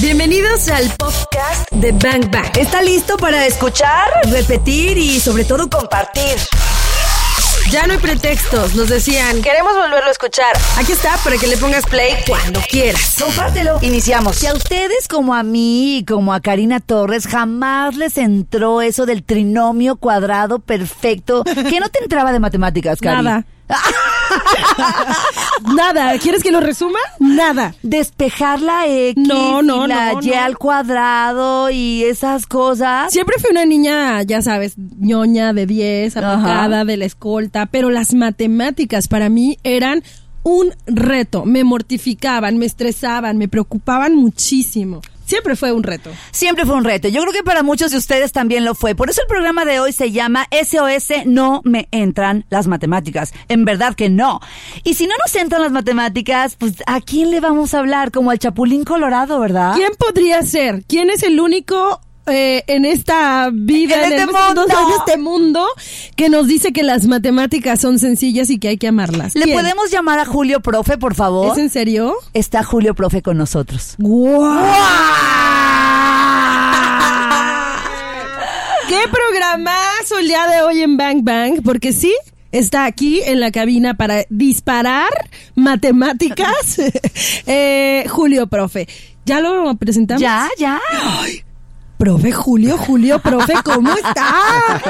Bienvenidos 0.00 0.68
al 0.68 0.90
podcast 0.96 1.70
de 1.70 1.92
Bang 1.92 2.30
Bang. 2.30 2.56
¿Está 2.56 2.82
listo 2.82 3.16
para 3.18 3.46
escuchar, 3.46 4.08
repetir 4.30 4.96
y 4.96 5.20
sobre 5.20 5.44
todo 5.44 5.68
compartir? 5.68 6.38
Ya 7.70 7.86
no 7.86 7.92
hay 7.92 7.98
pretextos, 7.98 8.74
nos 8.74 8.88
decían. 8.88 9.42
Queremos 9.42 9.74
volverlo 9.74 10.08
a 10.08 10.10
escuchar. 10.10 10.56
Aquí 10.78 10.92
está 10.92 11.16
para 11.22 11.36
que 11.36 11.46
le 11.46 11.56
pongas 11.56 11.84
play 11.86 12.14
cuando 12.26 12.60
quieras. 12.68 13.16
Compártelo. 13.20 13.78
Iniciamos. 13.82 14.36
Si 14.36 14.46
a 14.46 14.54
ustedes 14.54 15.08
como 15.08 15.34
a 15.34 15.42
mí 15.42 15.98
y 15.98 16.04
como 16.04 16.32
a 16.32 16.40
Karina 16.40 16.80
Torres 16.80 17.26
jamás 17.26 17.94
les 17.94 18.16
entró 18.16 18.80
eso 18.82 19.04
del 19.06 19.22
trinomio 19.22 19.96
cuadrado 19.96 20.58
perfecto, 20.58 21.44
que 21.44 21.80
no 21.80 21.88
te 21.90 22.02
entraba 22.02 22.32
de 22.32 22.40
matemáticas, 22.40 22.98
Cari? 22.98 23.22
Nada. 23.22 23.44
Nada. 25.74 26.18
¿Quieres 26.18 26.42
que 26.42 26.50
lo 26.50 26.60
resuma? 26.60 26.98
Nada. 27.18 27.74
Despejar 27.82 28.60
la 28.60 28.86
X 28.86 29.14
No, 29.26 29.62
no, 29.62 29.84
y 29.84 29.88
la 29.88 30.12
no, 30.12 30.22
Y 30.22 30.32
al 30.32 30.58
cuadrado 30.58 31.70
y 31.70 32.04
esas 32.04 32.46
cosas. 32.46 33.12
Siempre 33.12 33.36
fui 33.40 33.50
una 33.50 33.64
niña, 33.64 34.22
ya 34.22 34.42
sabes, 34.42 34.74
ñoña 34.76 35.52
de 35.52 35.66
10, 35.66 36.16
Ajá. 36.16 36.32
aplicada, 36.34 36.84
de 36.84 36.96
la 36.96 37.04
escolta, 37.04 37.66
pero 37.66 37.90
las 37.90 38.14
matemáticas 38.14 39.08
para 39.08 39.28
mí 39.28 39.58
eran 39.62 40.02
un 40.42 40.74
reto. 40.86 41.44
Me 41.44 41.64
mortificaban, 41.64 42.58
me 42.58 42.66
estresaban, 42.66 43.38
me 43.38 43.48
preocupaban 43.48 44.14
muchísimo. 44.16 45.00
Siempre 45.32 45.56
fue 45.56 45.72
un 45.72 45.82
reto. 45.82 46.10
Siempre 46.30 46.66
fue 46.66 46.74
un 46.74 46.84
reto. 46.84 47.08
Yo 47.08 47.22
creo 47.22 47.32
que 47.32 47.42
para 47.42 47.62
muchos 47.62 47.90
de 47.90 47.96
ustedes 47.96 48.32
también 48.32 48.66
lo 48.66 48.74
fue. 48.74 48.94
Por 48.94 49.08
eso 49.08 49.22
el 49.22 49.28
programa 49.28 49.64
de 49.64 49.80
hoy 49.80 49.94
se 49.94 50.12
llama 50.12 50.46
SOS 50.50 51.24
No 51.24 51.62
me 51.64 51.88
entran 51.90 52.44
las 52.50 52.66
matemáticas. 52.66 53.32
En 53.48 53.64
verdad 53.64 53.94
que 53.94 54.10
no. 54.10 54.40
Y 54.84 54.92
si 54.92 55.06
no 55.06 55.14
nos 55.24 55.34
entran 55.34 55.62
las 55.62 55.72
matemáticas, 55.72 56.56
pues 56.56 56.74
¿a 56.86 57.00
quién 57.00 57.30
le 57.30 57.40
vamos 57.40 57.72
a 57.72 57.78
hablar? 57.78 58.10
Como 58.10 58.30
al 58.30 58.40
Chapulín 58.40 58.84
Colorado, 58.84 59.40
¿verdad? 59.40 59.72
¿Quién 59.74 59.92
podría 59.98 60.42
ser? 60.42 60.84
¿Quién 60.86 61.08
es 61.08 61.22
el 61.22 61.40
único 61.40 62.02
eh, 62.26 62.62
en 62.68 62.84
esta 62.84 63.50
vida, 63.52 63.96
En 64.06 64.12
este 64.12 64.22
el- 64.22 64.26
mundo. 64.28 64.64
en 64.64 64.92
este 64.98 65.18
mundo, 65.18 65.66
que 66.16 66.28
nos 66.28 66.46
dice 66.46 66.72
que 66.72 66.82
las 66.82 67.06
matemáticas 67.06 67.80
son 67.80 67.98
sencillas 67.98 68.48
y 68.50 68.58
que 68.58 68.68
hay 68.68 68.78
que 68.78 68.88
amarlas? 68.88 69.34
¿Le 69.34 69.44
¿Quién? 69.44 69.56
podemos 69.58 69.90
llamar 69.90 70.18
a 70.20 70.24
Julio 70.24 70.60
Profe, 70.60 70.98
por 70.98 71.14
favor? 71.14 71.52
¿Es 71.52 71.58
en 71.58 71.70
serio? 71.70 72.14
Está 72.34 72.62
Julio 72.62 72.94
Profe 72.94 73.22
con 73.22 73.36
nosotros. 73.38 73.96
¡Qué 78.88 78.98
programazo 79.10 80.18
el 80.20 80.26
día 80.28 80.46
de 80.48 80.62
hoy 80.62 80.82
en 80.82 80.96
Bang 80.96 81.22
Bang! 81.22 81.62
Porque 81.64 81.92
sí, 81.92 82.14
está 82.50 82.84
aquí 82.84 83.22
en 83.24 83.40
la 83.40 83.50
cabina 83.50 83.94
para 83.94 84.24
disparar 84.28 85.08
matemáticas. 85.54 86.80
Eh, 87.46 88.04
Julio, 88.08 88.46
profe. 88.46 88.86
¿Ya 89.24 89.40
lo 89.40 89.74
presentamos? 89.76 90.20
Ya, 90.20 90.48
ya. 90.58 90.80
Profe 92.02 92.32
Julio, 92.32 92.76
Julio, 92.78 93.20
profe, 93.20 93.52
¿cómo 93.64 93.94
está? 93.94 94.80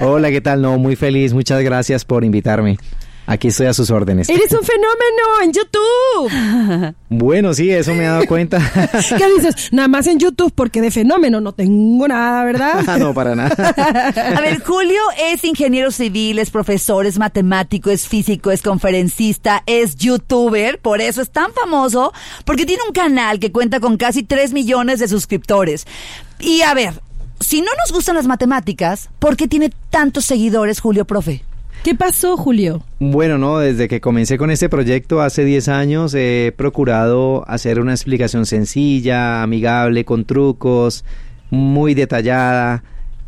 Hola, 0.00 0.30
¿qué 0.30 0.40
tal? 0.40 0.62
No, 0.62 0.78
muy 0.78 0.96
feliz. 0.96 1.34
Muchas 1.34 1.62
gracias 1.62 2.06
por 2.06 2.24
invitarme. 2.24 2.78
Aquí 3.26 3.48
estoy 3.48 3.66
a 3.66 3.74
sus 3.74 3.90
órdenes. 3.90 4.28
Eres 4.28 4.52
un 4.52 4.62
fenómeno 4.62 5.42
en 5.42 5.52
YouTube. 5.52 6.94
Bueno, 7.08 7.54
sí, 7.54 7.70
eso 7.70 7.94
me 7.94 8.02
he 8.02 8.06
dado 8.06 8.26
cuenta. 8.26 8.58
¿Qué 9.08 9.28
dices? 9.36 9.72
Nada 9.72 9.86
más 9.86 10.08
en 10.08 10.18
YouTube 10.18 10.52
porque 10.54 10.80
de 10.80 10.90
fenómeno 10.90 11.40
no 11.40 11.52
tengo 11.52 12.08
nada, 12.08 12.44
¿verdad? 12.44 12.84
Ah, 12.86 12.96
no, 12.98 13.14
para 13.14 13.36
nada. 13.36 13.54
A 14.36 14.40
ver, 14.40 14.60
Julio 14.62 15.00
es 15.18 15.44
ingeniero 15.44 15.92
civil, 15.92 16.40
es 16.40 16.50
profesor, 16.50 17.06
es 17.06 17.18
matemático, 17.18 17.90
es 17.90 18.08
físico, 18.08 18.50
es 18.50 18.60
conferencista, 18.60 19.62
es 19.66 19.96
youtuber, 19.96 20.78
por 20.80 21.00
eso 21.00 21.22
es 21.22 21.30
tan 21.30 21.52
famoso, 21.52 22.12
porque 22.44 22.66
tiene 22.66 22.82
un 22.86 22.92
canal 22.92 23.38
que 23.38 23.52
cuenta 23.52 23.78
con 23.78 23.96
casi 23.96 24.24
3 24.24 24.52
millones 24.52 24.98
de 24.98 25.08
suscriptores. 25.08 25.86
Y 26.40 26.62
a 26.62 26.74
ver, 26.74 26.94
si 27.40 27.60
no 27.60 27.70
nos 27.78 27.92
gustan 27.92 28.16
las 28.16 28.26
matemáticas, 28.26 29.10
¿por 29.18 29.36
qué 29.36 29.46
tiene 29.46 29.70
tantos 29.90 30.24
seguidores 30.24 30.80
Julio 30.80 31.04
Profe? 31.04 31.44
¿Qué 31.86 31.94
pasó, 31.94 32.36
Julio? 32.36 32.82
Bueno, 32.98 33.38
no, 33.38 33.58
desde 33.60 33.86
que 33.86 34.00
comencé 34.00 34.38
con 34.38 34.50
este 34.50 34.68
proyecto 34.68 35.20
hace 35.20 35.44
10 35.44 35.68
años 35.68 36.14
he 36.14 36.52
procurado 36.56 37.48
hacer 37.48 37.78
una 37.78 37.92
explicación 37.92 38.44
sencilla, 38.44 39.44
amigable, 39.44 40.04
con 40.04 40.24
trucos, 40.24 41.04
muy 41.48 41.94
detallada, 41.94 42.82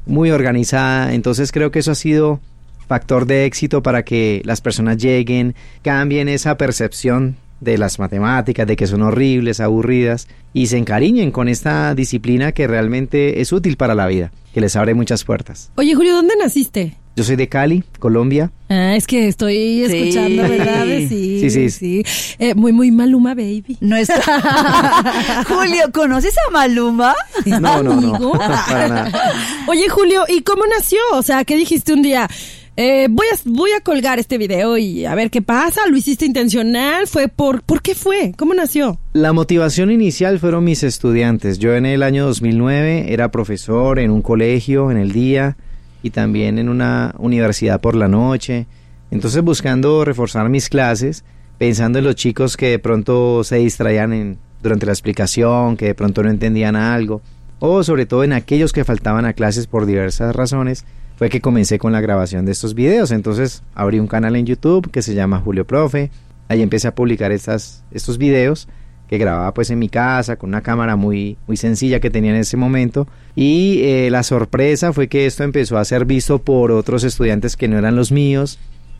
muy 0.07 0.33
organizada. 0.33 1.15
Entonces 1.15 1.53
creo 1.53 1.71
que 1.71 1.79
eso 1.79 1.93
ha 1.93 1.95
sido 1.95 2.41
factor 2.89 3.27
de 3.27 3.45
éxito 3.45 3.81
para 3.81 4.03
que 4.03 4.43
las 4.45 4.61
personas 4.61 4.97
lleguen, 4.97 5.55
cambien 5.83 6.29
esa 6.29 6.57
percepción 6.57 7.37
de 7.61 7.79
las 7.79 8.01
matemáticas, 8.01 8.67
de 8.67 8.75
que 8.75 8.89
son 8.89 9.03
horribles, 9.03 9.61
aburridas, 9.61 10.27
y 10.53 10.67
se 10.67 10.79
encariñen 10.79 11.31
con 11.31 11.47
esta 11.47 11.95
disciplina 11.95 12.51
que 12.51 12.67
realmente 12.67 13.41
es 13.41 13.53
útil 13.53 13.77
para 13.77 13.95
la 13.95 14.09
vida, 14.09 14.33
que 14.53 14.61
les 14.61 14.75
abre 14.75 14.95
muchas 14.95 15.23
puertas. 15.23 15.71
Oye, 15.77 15.95
Julio, 15.95 16.15
¿dónde 16.15 16.35
naciste? 16.37 16.97
Yo 17.19 17.25
soy 17.25 17.35
de 17.35 17.49
Cali, 17.49 17.83
Colombia. 17.99 18.53
Ah, 18.69 18.95
es 18.95 19.05
que 19.09 19.27
estoy 19.27 19.85
Sí. 19.89 19.97
escuchando, 20.09 20.43
¿verdad? 20.49 20.85
Sí, 21.09 21.41
Sí, 21.41 21.51
sí. 21.51 21.69
sí. 21.71 22.03
Eh, 22.39 22.55
muy, 22.55 22.71
muy 22.73 22.93
Maluma, 22.93 23.35
baby. 23.35 23.77
No 23.81 23.97
está. 23.97 24.23
Julio, 25.49 25.91
¿conoces 25.93 26.33
a 26.47 26.53
Maluma? 26.53 27.13
No, 27.45 27.59
no, 27.59 27.83
no, 27.83 28.15
Amigo. 28.15 28.33
para 28.39 28.87
nada. 28.89 29.33
Oye, 29.67 29.89
Julio, 29.89 30.23
¿y 30.29 30.43
cómo 30.43 30.63
nació? 30.73 31.01
O 31.15 31.23
sea, 31.23 31.43
¿qué 31.45 31.57
dijiste 31.57 31.93
un 31.93 32.03
día? 32.03 32.29
Eh, 32.77 33.09
voy, 33.11 33.27
a, 33.35 33.37
voy 33.47 33.71
a 33.73 33.81
colgar 33.81 34.21
este 34.21 34.39
video 34.39 34.79
y 34.79 35.05
a 35.05 35.17
ver 35.17 35.33
qué 35.33 35.43
pasa. 35.43 35.81
¿Lo 35.91 35.97
hiciste 35.97 36.25
intencional? 36.25 37.09
¿Fue 37.09 37.27
por, 37.27 37.63
por 37.65 37.83
qué 37.83 37.97
fue? 37.97 38.33
¿Cómo 38.39 38.55
nació? 38.55 39.01
La 39.13 39.33
motivación 39.33 39.91
inicial 39.91 40.39
fueron 40.39 40.63
mis 40.63 40.85
estudiantes. 40.85 41.59
Yo 41.59 41.75
en 41.75 41.85
el 41.85 42.05
año 42.05 42.25
2009 42.27 43.13
era 43.13 43.33
profesor 43.33 43.99
en 43.99 44.13
un 44.13 44.23
colegio 44.23 44.93
en 44.93 44.99
el 44.99 45.11
día 45.11 45.57
y 46.03 46.11
también 46.11 46.59
en 46.59 46.69
una 46.69 47.15
universidad 47.19 47.81
por 47.81 47.95
la 47.95 48.09
noche. 48.09 48.67
Entonces 49.11 49.43
buscando 49.43 50.05
reforzar 50.05 50.49
mis 50.49 50.69
clases, 50.69 51.25
pensando 51.59 51.99
en 51.99 52.05
los 52.05 52.15
chicos 52.15 52.57
que 52.57 52.71
de 52.71 52.79
pronto 52.79 53.43
se 53.45 53.57
distraían 53.57 54.39
durante 54.63 54.87
la 54.87 54.93
explicación, 54.93 55.77
que 55.77 55.87
de 55.87 55.95
pronto 55.95 56.23
no 56.23 56.31
entendían 56.31 56.77
algo, 56.77 57.23
o 57.59 57.83
sobre 57.83 58.07
todo 58.07 58.25
en 58.25 58.33
aquellos 58.33 58.73
que 58.73 58.85
faltaban 58.85 59.25
a 59.25 59.33
clases 59.33 59.67
por 59.67 59.87
diversas 59.87 60.35
razones, 60.35 60.85
fue 61.17 61.31
que 61.31 61.41
comencé 61.41 61.79
con 61.79 61.93
la 61.93 62.01
grabación 62.01 62.47
de 62.47 62.53
estos 62.53 62.75
videos. 62.75 63.11
Entonces 63.11 63.63
abrí 63.75 63.99
un 63.99 64.07
canal 64.07 64.37
en 64.37 64.47
YouTube 64.47 64.91
que 64.91 65.03
se 65.03 65.15
llama 65.15 65.41
Julio 65.41 65.67
Profe. 65.67 66.11
Ahí 66.49 66.63
empecé 66.63 66.89
a 66.89 66.95
publicar 66.95 67.33
estas, 67.33 67.83
estos 67.91 68.19
videos 68.19 68.69
que 69.09 69.19
grababa 69.19 69.55
pues 69.55 69.71
en 69.71 69.79
mi 69.79 69.89
casa 69.89 70.37
con 70.37 70.51
una 70.51 70.61
cámara 70.63 70.97
muy, 70.97 71.39
muy 71.47 71.57
sencilla 71.57 71.99
que 72.01 72.11
tenía 72.11 72.31
en 72.31 72.37
ese 72.41 72.57
momento. 72.57 73.09
Y 73.35 73.81
eh, 73.83 74.11
la 74.11 74.23
sorpresa 74.23 74.93
fue 74.93 75.09
que 75.09 75.27
esto 75.27 75.45
empezó 75.45 75.79
a 75.79 75.85
ser 75.85 76.05
visto 76.05 76.39
por 76.41 76.71
otros 76.73 77.05
estudiantes 77.05 77.57
que 77.57 77.69
no 77.69 77.79
eran 77.79 77.97
los 77.97 78.13
míos, 78.13 78.59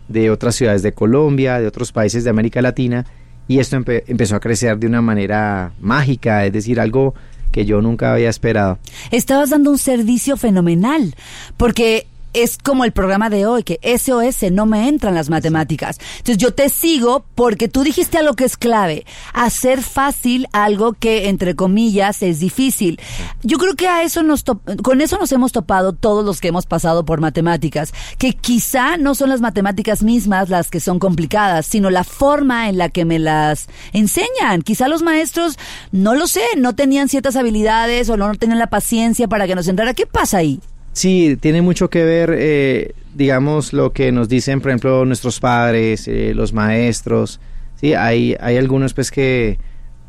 de 0.09 0.31
otras 0.31 0.55
ciudades 0.55 0.83
de 0.83 0.93
Colombia, 0.93 1.61
de 1.61 1.67
otros 1.67 1.93
países 1.93 2.25
de 2.25 2.31
América 2.31 2.63
Latina. 2.63 3.05
Y 3.47 3.59
esto 3.59 3.77
empe- 3.77 4.05
empezó 4.07 4.37
a 4.37 4.41
crecer 4.41 4.79
de 4.79 4.87
una 4.87 5.03
manera 5.03 5.73
mágica, 5.81 6.45
es 6.47 6.53
decir, 6.53 6.81
algo 6.81 7.15
que 7.53 7.65
yo 7.65 7.81
nunca 7.83 8.13
había 8.13 8.29
esperado. 8.31 8.79
Estabas 9.11 9.51
dando 9.51 9.71
un 9.71 9.79
servicio 9.79 10.37
fenomenal, 10.37 11.15
porque 11.57 12.07
es 12.43 12.59
como 12.59 12.85
el 12.85 12.93
programa 12.93 13.31
de 13.31 13.47
hoy, 13.47 13.65
que 13.65 13.81
SOS 13.83 14.51
no 14.53 14.67
me 14.67 14.89
entran 14.89 15.15
las 15.15 15.29
matemáticas. 15.31 15.99
Entonces 16.19 16.39
yo 16.39 16.55
te 16.55 16.69
sigo 16.69 17.25
porque 17.35 17.69
tú 17.69 17.83
dijiste 17.83 18.19
algo 18.19 18.35
que 18.35 18.45
es 18.45 18.57
clave, 18.57 19.07
hacer 19.33 19.83
fácil 19.83 20.47
algo 20.53 20.93
que 20.93 21.29
entre 21.29 21.55
comillas 21.55 22.23
es 22.23 22.41
difícil. 22.41 23.01
Yo 23.43 23.59
creo 23.59 23.75
que 23.75 23.89
a 23.89 24.03
eso 24.03 24.23
nos 24.23 24.45
con 24.83 25.01
eso 25.01 25.19
nos 25.19 25.33
hemos 25.33 25.53
topado 25.53 25.93
todos 25.93 26.25
los 26.25 26.41
que 26.41 26.49
hemos 26.49 26.67
pasado 26.67 27.05
por 27.05 27.21
matemáticas, 27.21 27.93
que 28.19 28.35
quizá 28.35 28.97
no 28.97 29.15
son 29.15 29.31
las 29.31 29.41
matemáticas 29.41 30.03
mismas 30.03 30.49
las 30.49 30.71
que 30.71 30.81
son 30.81 30.99
complicadas, 30.99 31.67
sino 31.67 31.91
la 31.91 32.05
forma 32.05 32.69
en 32.69 32.79
la 32.79 32.89
que 32.89 33.05
me 33.05 33.19
las 33.19 33.69
enseñan. 33.93 34.63
Quizá 34.63 34.89
los 34.89 35.03
maestros, 35.03 35.59
no 35.93 36.15
lo 36.15 36.27
sé, 36.27 36.43
no 36.57 36.75
tenían 36.75 37.09
ciertas 37.09 37.37
habilidades 37.37 38.09
o 38.11 38.17
no 38.17 38.35
tenían 38.35 38.59
la 38.59 38.71
paciencia 38.71 39.29
para 39.29 39.47
que 39.47 39.55
nos 39.55 39.69
entrara. 39.69 39.95
¿Qué 39.95 40.07
pasa 40.07 40.39
ahí? 40.39 40.61
Sí, 40.99 41.39
tiene 41.41 41.63
mucho 41.63 41.91
que 41.91 42.03
ver, 42.03 42.35
eh, 42.37 42.93
digamos, 43.15 43.73
lo 43.73 43.93
que 43.93 44.11
nos 44.11 44.29
dicen, 44.29 44.61
por 44.61 44.73
ejemplo, 44.73 45.05
nuestros 45.05 45.39
padres, 45.39 46.09
eh, 46.09 46.33
los 46.35 46.53
maestros. 46.53 47.39
Sí, 47.77 47.95
hay, 47.95 48.35
hay 48.41 48.57
algunos 48.57 48.95
pues 48.95 49.13
que 49.13 49.61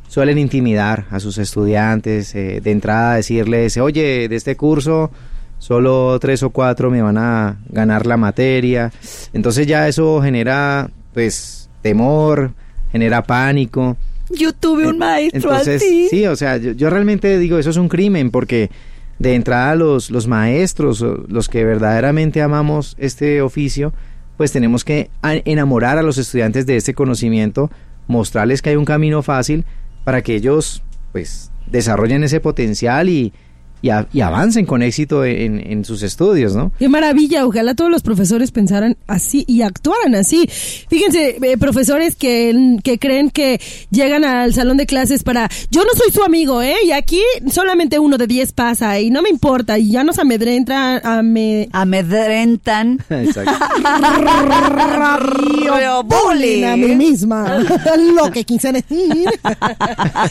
suelen 0.07 0.39
intimidar 0.39 1.05
a 1.11 1.19
sus 1.19 1.37
estudiantes, 1.37 2.33
eh, 2.33 2.59
de 2.59 2.71
entrada 2.71 3.17
decirles, 3.17 3.77
oye, 3.77 4.27
de 4.27 4.35
este 4.35 4.55
curso 4.55 5.11
solo 5.59 6.17
tres 6.19 6.41
o 6.41 6.49
cuatro 6.49 6.89
me 6.89 7.03
van 7.03 7.19
a 7.19 7.59
ganar 7.69 8.07
la 8.07 8.17
materia. 8.17 8.91
Entonces 9.31 9.67
ya 9.67 9.87
eso 9.87 10.23
genera, 10.23 10.89
pues, 11.13 11.69
temor, 11.83 12.53
genera 12.91 13.21
pánico. 13.21 13.95
Yo 14.31 14.53
tuve 14.53 14.87
un 14.87 14.97
maestro 14.97 15.51
Entonces, 15.51 15.83
así. 15.83 16.07
sí, 16.09 16.25
o 16.25 16.35
sea, 16.35 16.57
yo, 16.57 16.71
yo 16.71 16.89
realmente 16.89 17.37
digo, 17.37 17.59
eso 17.59 17.69
es 17.69 17.77
un 17.77 17.89
crimen 17.89 18.31
porque 18.31 18.71
de 19.19 19.35
entrada 19.35 19.75
los, 19.75 20.09
los 20.11 20.27
maestros, 20.27 21.01
los 21.01 21.49
que 21.49 21.65
verdaderamente 21.65 22.41
amamos 22.41 22.95
este 22.97 23.41
oficio, 23.41 23.93
pues 24.37 24.51
tenemos 24.51 24.85
que 24.85 25.09
enamorar 25.21 25.97
a 25.97 26.01
los 26.01 26.17
estudiantes 26.17 26.65
de 26.65 26.77
este 26.77 26.93
conocimiento, 26.93 27.69
mostrarles 28.07 28.61
que 28.61 28.69
hay 28.71 28.75
un 28.77 28.85
camino 28.85 29.21
fácil 29.21 29.65
para 30.05 30.21
que 30.21 30.35
ellos 30.35 30.81
pues 31.11 31.51
desarrollen 31.67 32.23
ese 32.23 32.39
potencial 32.39 33.09
y, 33.09 33.33
y, 33.81 33.89
a- 33.89 34.07
y 34.13 34.21
avancen 34.21 34.65
con 34.65 34.81
éxito 34.81 35.25
en, 35.25 35.59
en 35.71 35.85
sus 35.85 36.03
estudios, 36.03 36.55
¿no? 36.55 36.71
Qué 36.79 36.89
maravilla, 36.89 37.45
ojalá 37.45 37.75
todos 37.75 37.91
los 37.91 38.01
profesores 38.01 38.51
pensaran 38.51 38.97
así 39.07 39.43
y 39.47 39.61
actuaran 39.61 40.15
así. 40.15 40.47
Fíjense, 40.89 41.37
eh, 41.41 41.57
profesores 41.57 42.15
que, 42.15 42.77
que 42.83 42.97
creen 42.99 43.29
que 43.29 43.59
llegan 43.91 44.23
al 44.25 44.53
salón 44.53 44.77
de 44.77 44.85
clases 44.85 45.23
para, 45.23 45.49
yo 45.71 45.83
no 45.83 45.89
soy 45.95 46.11
su 46.11 46.23
amigo, 46.23 46.61
¿eh? 46.61 46.75
Y 46.85 46.91
aquí 46.91 47.21
solamente 47.51 47.99
uno 47.99 48.17
de 48.17 48.27
diez 48.27 48.51
pasa 48.51 48.99
y 48.99 49.09
no 49.09 49.21
me 49.21 49.29
importa 49.29 49.77
y 49.79 49.91
ya 49.91 50.03
nos 50.03 50.19
amedrenta, 50.19 50.97
ame, 50.99 51.69
Amedrentan. 51.71 52.99
Exacto. 53.09 53.51
Bullying. 56.05 56.63
a 56.65 56.75
mí 56.77 56.95
misma. 56.95 57.59
Lo 58.15 58.31
que 58.31 58.43
quise 58.43 58.71
decir 58.71 59.25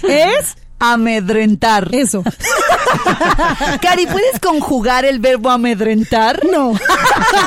es 0.03 0.57
Amedrentar. 0.79 1.89
eso. 1.93 2.23
Cari, 3.83 4.07
¿puedes 4.07 4.41
conjugar 4.41 5.05
el 5.05 5.19
verbo 5.19 5.51
amedrentar? 5.51 6.41
No. 6.51 6.73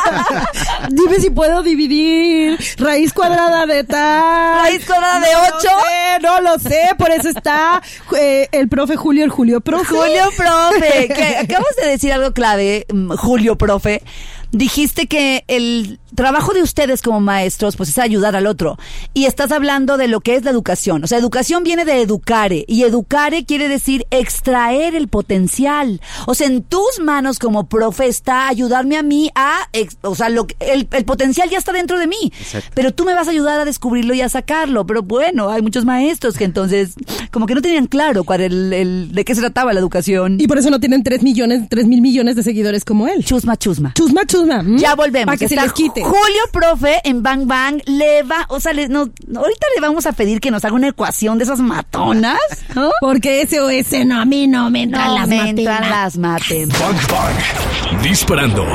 Dime 0.90 1.20
si 1.20 1.30
puedo 1.30 1.64
dividir 1.64 2.60
raíz 2.78 3.14
cuadrada 3.14 3.66
de 3.66 3.84
tal. 3.84 4.62
¿Raíz 4.62 4.86
cuadrada 4.86 5.20
de 5.20 5.28
No 5.32 6.42
no 6.42 6.42
lo 6.42 6.60
sé, 6.60 6.90
por 6.98 7.12
eso 7.12 7.30
está 7.30 7.82
eh, 8.18 8.48
el 8.52 8.68
profe 8.70 8.96
Julio, 8.96 9.24
el 9.26 9.32
Julio 9.32 9.62
profe. 9.62 9.86
Julio 9.86 10.30
Profe, 10.38 11.08
que 11.16 11.38
acabas 11.38 11.76
de 11.82 11.88
decir 11.90 12.14
algo 12.14 12.34
clave, 12.34 12.86
mm, 12.92 13.14
Julio 13.14 13.58
Profe. 13.58 14.04
Dijiste 14.52 15.08
que 15.08 15.44
el 15.48 16.00
trabajo 16.14 16.54
de 16.54 16.62
ustedes 16.62 17.02
como 17.02 17.22
maestros 17.22 17.78
pues 17.78 17.88
es 17.88 17.98
ayudar 17.98 18.36
al 18.36 18.46
otro 18.46 18.78
y 19.14 19.24
estás 19.26 19.50
hablando 19.54 19.96
de 19.96 20.10
lo 20.10 20.20
que 20.20 20.36
es 20.36 20.44
la 20.44 20.52
educación. 20.52 21.04
O 21.04 21.08
sea, 21.08 21.18
educación 21.18 21.64
viene 21.64 21.86
de 21.86 22.02
educare 22.02 22.66
y 22.68 22.84
educare 22.84 23.46
quiere 23.46 23.70
decir 23.70 24.06
extraer 24.12 24.94
el 24.96 25.08
potencial. 25.08 26.02
O 26.28 26.34
sea, 26.34 26.48
en 26.48 26.64
tus 26.64 27.00
manos 27.02 27.40
como 27.40 27.68
profe 27.70 28.08
está 28.08 28.50
ayudarme 28.50 28.98
a 28.98 29.04
mí 29.04 29.32
a, 29.36 29.70
o 30.02 30.16
sea, 30.16 30.28
lo, 30.28 30.48
que- 30.48 30.56
el, 30.60 30.86
el 30.92 31.06
potencial 31.06 31.50
ya 31.50 31.58
está 31.58 31.72
dentro 31.72 31.98
de 31.98 32.08
mí. 32.08 32.34
Exacto. 32.38 32.70
Pero 32.74 32.92
tú 32.94 33.06
me 33.06 33.14
vas 33.14 33.30
a 33.30 33.32
ayudar 33.32 33.62
a 33.62 33.66
descubrirlo 33.66 34.14
y 34.14 34.20
a 34.22 34.28
sacarlo. 34.28 34.86
Pero 34.86 35.02
bueno, 35.04 35.50
hay 35.50 35.62
muchos 35.62 35.86
maestros 35.86 36.36
que 36.36 36.44
entonces 36.44 36.96
como 37.32 37.46
que 37.46 37.56
no 37.56 37.62
tenían 37.62 37.88
claro 37.88 38.26
cuál 38.26 38.42
el, 38.42 38.74
el- 38.74 39.12
de 39.14 39.24
qué 39.24 39.34
se 39.34 39.40
trataba 39.40 39.72
la 39.72 39.80
educación. 39.80 40.38
Y 40.42 40.48
por 40.48 40.58
eso 40.58 40.70
no 40.70 40.82
tienen 40.82 41.04
tres 41.04 41.24
millones, 41.24 41.70
tres 41.70 41.88
mil 41.88 42.02
millones 42.02 42.36
de 42.36 42.44
seguidores 42.44 42.84
como 42.84 43.08
él. 43.08 43.24
Chusma, 43.24 43.56
chusma. 43.56 43.94
Chusma, 43.96 44.26
chusma. 44.26 44.41
¿M? 44.50 44.78
Ya 44.80 44.96
volvemos. 44.96 45.26
Para 45.28 45.38
que 45.38 45.48
se 45.48 45.56
les 45.56 45.74
quite. 45.74 46.02
Julio, 46.04 46.42
profe, 46.52 47.00
en 47.04 47.22
Bang 47.24 47.46
Bang, 47.46 47.82
le 47.86 48.24
va, 48.24 48.46
o 48.50 48.60
sea, 48.60 48.74
le- 48.74 48.88
no, 48.90 49.00
ahorita 49.02 49.68
le 49.76 49.82
vamos 49.82 50.06
a 50.06 50.12
pedir 50.14 50.40
que 50.40 50.52
nos 50.52 50.64
haga 50.66 50.74
una 50.76 50.88
ecuación 50.90 51.38
de 51.38 51.44
esas 51.44 51.60
matonas, 51.60 52.38
¿no? 52.76 52.92
Porque 53.02 53.42
ese 53.42 53.60
o 53.60 53.70
ese 53.70 54.06
no, 54.06 54.20
a 54.22 54.26
mí 54.26 54.48
no 54.48 54.70
me 54.70 54.84
entran 54.84 55.08
No 55.08 55.16
las 55.20 55.28
me 55.28 55.38
matemas. 55.38 55.60
entran 55.60 55.90
las 55.90 56.18
mates. 56.18 56.70
Bang 56.70 56.98
Bang. 57.10 58.02
Disparando. 58.04 58.66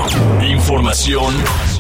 Información 0.49 1.35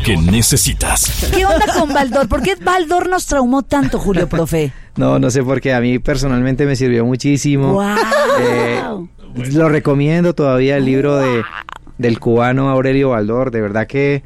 que 0.04 0.16
necesitas. 0.16 1.26
¿Qué 1.34 1.44
onda 1.44 1.66
con 1.78 1.92
Baldor? 1.92 2.28
¿Por 2.28 2.42
qué 2.42 2.54
Baldor 2.56 3.08
nos 3.08 3.26
traumó 3.26 3.62
tanto, 3.62 3.98
Julio, 3.98 4.28
profe? 4.28 4.72
No, 4.96 5.18
no 5.18 5.28
sé 5.30 5.42
por 5.42 5.60
qué. 5.60 5.74
A 5.74 5.80
mí 5.82 5.98
personalmente 5.98 6.64
me 6.64 6.74
sirvió 6.74 7.04
muchísimo. 7.04 7.74
¡Wow! 7.74 7.96
Eh, 8.40 8.82
lo 9.52 9.68
recomiendo 9.68 10.34
todavía 10.34 10.78
el 10.78 10.86
libro 10.86 11.18
de 11.18 11.42
del 11.98 12.18
cubano 12.18 12.70
Aurelio 12.70 13.10
Baldor. 13.10 13.50
De 13.50 13.60
verdad 13.60 13.86
que 13.86 14.22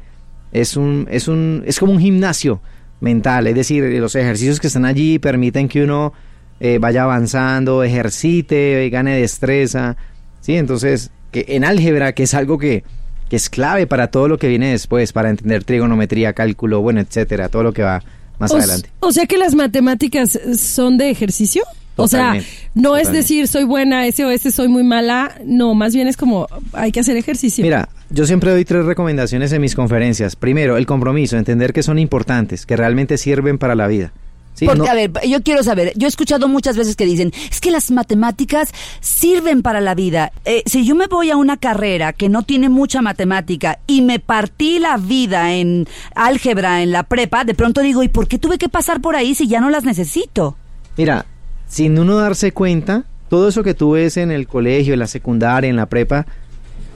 es 0.51 0.75
un 0.77 1.07
es 1.09 1.27
un 1.27 1.63
es 1.65 1.79
como 1.79 1.93
un 1.93 1.99
gimnasio 1.99 2.61
mental. 2.99 3.47
Es 3.47 3.55
decir, 3.55 3.83
los 3.99 4.15
ejercicios 4.15 4.59
que 4.59 4.67
están 4.67 4.85
allí 4.85 5.19
permiten 5.19 5.67
que 5.67 5.83
uno 5.83 6.13
eh, 6.59 6.77
vaya 6.79 7.03
avanzando, 7.03 7.83
ejercite, 7.83 8.89
gane 8.89 9.19
destreza. 9.19 9.97
Sí, 10.41 10.55
entonces 10.55 11.11
que 11.31 11.45
en 11.49 11.63
álgebra 11.63 12.13
que 12.13 12.23
es 12.23 12.33
algo 12.33 12.57
que 12.57 12.83
que 13.29 13.37
es 13.37 13.49
clave 13.49 13.87
para 13.87 14.07
todo 14.11 14.27
lo 14.27 14.37
que 14.37 14.49
viene 14.49 14.71
después, 14.71 15.13
para 15.13 15.29
entender 15.29 15.63
trigonometría, 15.63 16.33
cálculo, 16.33 16.81
bueno, 16.81 16.99
etcétera, 16.99 17.47
todo 17.47 17.63
lo 17.63 17.71
que 17.71 17.81
va 17.81 18.03
más 18.39 18.51
O, 18.51 18.57
adelante. 18.57 18.89
o 18.99 19.11
sea 19.13 19.25
que 19.25 19.37
las 19.37 19.55
matemáticas 19.55 20.37
son 20.57 20.97
de 20.97 21.09
ejercicio. 21.09 21.63
O 22.03 22.07
sea, 22.07 22.19
Totalmente, 22.19 22.47
no 22.75 22.97
es 22.97 23.11
decir 23.11 23.47
soy 23.47 23.63
buena, 23.63 24.05
ese 24.07 24.25
o 24.25 24.29
ese 24.29 24.51
soy 24.51 24.67
muy 24.67 24.83
mala. 24.83 25.35
No, 25.45 25.73
más 25.73 25.93
bien 25.93 26.07
es 26.07 26.17
como 26.17 26.47
hay 26.73 26.91
que 26.91 26.99
hacer 26.99 27.17
ejercicio. 27.17 27.63
Mira, 27.63 27.89
yo 28.09 28.25
siempre 28.25 28.51
doy 28.51 28.65
tres 28.65 28.85
recomendaciones 28.85 29.51
en 29.53 29.61
mis 29.61 29.75
conferencias. 29.75 30.35
Primero, 30.35 30.77
el 30.77 30.85
compromiso, 30.85 31.37
entender 31.37 31.73
que 31.73 31.83
son 31.83 31.99
importantes, 31.99 32.65
que 32.65 32.75
realmente 32.77 33.17
sirven 33.17 33.57
para 33.57 33.75
la 33.75 33.87
vida. 33.87 34.11
Sí, 34.53 34.65
Porque, 34.65 34.79
no- 34.79 34.85
a 34.87 34.93
ver, 34.93 35.11
yo 35.27 35.41
quiero 35.41 35.63
saber, 35.63 35.93
yo 35.95 36.07
he 36.07 36.09
escuchado 36.09 36.49
muchas 36.49 36.75
veces 36.75 36.97
que 36.97 37.05
dicen, 37.05 37.31
es 37.49 37.61
que 37.61 37.71
las 37.71 37.89
matemáticas 37.89 38.69
sirven 38.99 39.61
para 39.61 39.79
la 39.79 39.95
vida. 39.95 40.33
Eh, 40.43 40.61
si 40.65 40.85
yo 40.85 40.93
me 40.93 41.07
voy 41.07 41.31
a 41.31 41.37
una 41.37 41.55
carrera 41.55 42.11
que 42.11 42.27
no 42.27 42.43
tiene 42.43 42.67
mucha 42.67 43.01
matemática 43.01 43.79
y 43.87 44.01
me 44.01 44.19
partí 44.19 44.79
la 44.79 44.97
vida 44.97 45.53
en 45.53 45.87
álgebra 46.15 46.83
en 46.83 46.91
la 46.91 47.03
prepa, 47.03 47.45
de 47.45 47.53
pronto 47.55 47.81
digo, 47.81 48.03
¿y 48.03 48.09
por 48.09 48.27
qué 48.27 48.37
tuve 48.39 48.57
que 48.57 48.67
pasar 48.67 48.99
por 49.01 49.15
ahí 49.15 49.35
si 49.35 49.47
ya 49.47 49.61
no 49.61 49.69
las 49.69 49.85
necesito? 49.85 50.57
Mira, 50.97 51.25
sin 51.71 51.97
uno 51.97 52.17
darse 52.17 52.51
cuenta, 52.51 53.05
todo 53.29 53.47
eso 53.47 53.63
que 53.63 53.73
tú 53.73 53.91
ves 53.91 54.17
en 54.17 54.29
el 54.29 54.45
colegio, 54.45 54.91
en 54.93 54.99
la 54.99 55.07
secundaria, 55.07 55.69
en 55.69 55.77
la 55.77 55.85
prepa, 55.85 56.25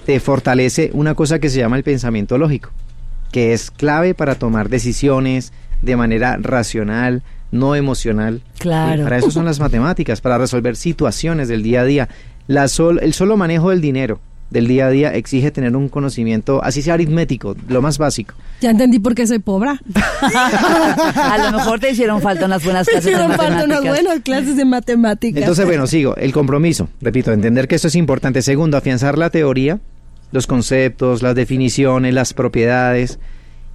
te 0.06 0.20
fortalece 0.20 0.92
una 0.94 1.16
cosa 1.16 1.40
que 1.40 1.50
se 1.50 1.60
llama 1.60 1.78
el 1.78 1.84
pensamiento 1.84 2.38
lógico, 2.38 2.72
que 3.32 3.54
es 3.54 3.72
clave 3.72 4.14
para 4.14 4.36
tomar 4.36 4.68
decisiones 4.68 5.54
de 5.82 5.96
manera 5.96 6.38
racional, 6.42 7.24
no 7.52 7.74
emocional. 7.76 8.42
Claro. 8.60 9.04
Para 9.04 9.18
eso 9.18 9.32
son 9.32 9.46
las 9.46 9.62
matemáticas, 9.62 10.20
para 10.20 10.38
resolver 10.38 10.76
situaciones 10.76 11.48
del 11.48 11.64
día 11.64 11.82
a 11.82 11.86
día. 11.86 12.10
La 12.48 12.68
sol- 12.68 13.00
el 13.02 13.14
solo 13.14 13.38
manejo 13.38 13.70
del 13.70 13.80
dinero 13.80 14.20
del 14.50 14.68
día 14.68 14.88
a 14.88 14.90
día 14.90 15.14
exige 15.14 15.52
tener 15.52 15.76
un 15.76 15.90
conocimiento, 15.90 16.64
así 16.64 16.82
sea 16.82 16.94
aritmético, 16.94 17.56
lo 17.68 17.82
más 17.82 17.98
básico. 17.98 18.36
Ya 18.62 18.70
entendí 18.70 19.00
por 19.00 19.16
qué 19.16 19.26
soy 19.28 19.40
pobre. 19.40 19.72
a 21.16 21.38
lo 21.38 21.58
mejor 21.58 21.80
te 21.80 21.92
hicieron 21.92 22.22
falta 22.22 22.46
unas 22.46 22.64
buenas 22.64 22.88
clases 22.88 23.06
de 23.06 23.12
hicieron 23.12 23.36
falta 23.36 23.66
unas 23.66 23.68
matemáticas. 23.68 24.04
buenas 24.04 24.24
clases 24.24 24.58
de 24.58 24.66
matemáticas. 24.66 25.42
Entonces, 25.42 25.66
bueno, 25.66 25.88
sigo. 25.88 26.16
El 26.16 26.32
compromiso, 26.32 26.90
repito, 27.02 27.32
entender 27.32 27.68
que 27.68 27.76
esto 27.76 27.88
es 27.88 27.96
importante. 27.96 28.42
Segundo, 28.42 28.78
afianzar 28.78 29.18
la 29.18 29.30
teoría, 29.30 29.80
los 30.32 30.48
conceptos, 30.48 31.22
las 31.22 31.36
definiciones, 31.36 32.14
las 32.14 32.34
propiedades. 32.34 33.20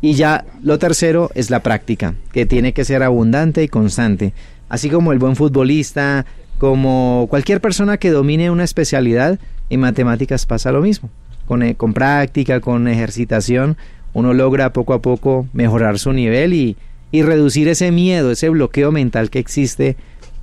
Y 0.00 0.14
ya 0.14 0.46
lo 0.62 0.78
tercero 0.78 1.30
es 1.34 1.50
la 1.50 1.62
práctica, 1.62 2.14
que 2.32 2.46
tiene 2.46 2.72
que 2.72 2.84
ser 2.84 3.02
abundante 3.02 3.62
y 3.62 3.68
constante. 3.68 4.32
Así 4.70 4.88
como 4.88 5.12
el 5.12 5.18
buen 5.18 5.36
futbolista, 5.36 6.24
como 6.58 7.26
cualquier 7.28 7.60
persona 7.60 7.98
que 7.98 8.10
domine 8.10 8.50
una 8.50 8.64
especialidad, 8.64 9.38
en 9.70 9.80
matemáticas 9.80 10.44
pasa 10.46 10.72
lo 10.72 10.82
mismo. 10.82 11.08
Con, 11.46 11.62
eh, 11.62 11.74
con 11.74 11.94
práctica, 11.94 12.60
con 12.60 12.86
ejercitación, 12.86 13.76
uno 14.12 14.34
logra 14.34 14.72
poco 14.72 14.92
a 14.92 15.00
poco 15.00 15.46
mejorar 15.52 15.98
su 15.98 16.12
nivel 16.12 16.52
y, 16.52 16.76
y 17.10 17.22
reducir 17.22 17.68
ese 17.68 17.90
miedo, 17.90 18.30
ese 18.30 18.48
bloqueo 18.48 18.92
mental 18.92 19.30
que 19.30 19.38
existe, 19.38 19.96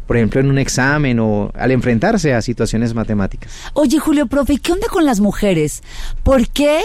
por 0.05 0.17
ejemplo, 0.17 0.39
en 0.39 0.49
un 0.49 0.57
examen 0.57 1.19
o 1.19 1.51
al 1.53 1.71
enfrentarse 1.71 2.33
a 2.33 2.41
situaciones 2.41 2.93
matemáticas. 2.93 3.51
Oye, 3.73 3.99
Julio, 3.99 4.27
profe, 4.27 4.53
¿y 4.53 4.57
qué 4.57 4.71
onda 4.71 4.87
con 4.87 5.05
las 5.05 5.19
mujeres? 5.19 5.83
¿Por 6.23 6.47
qué 6.47 6.79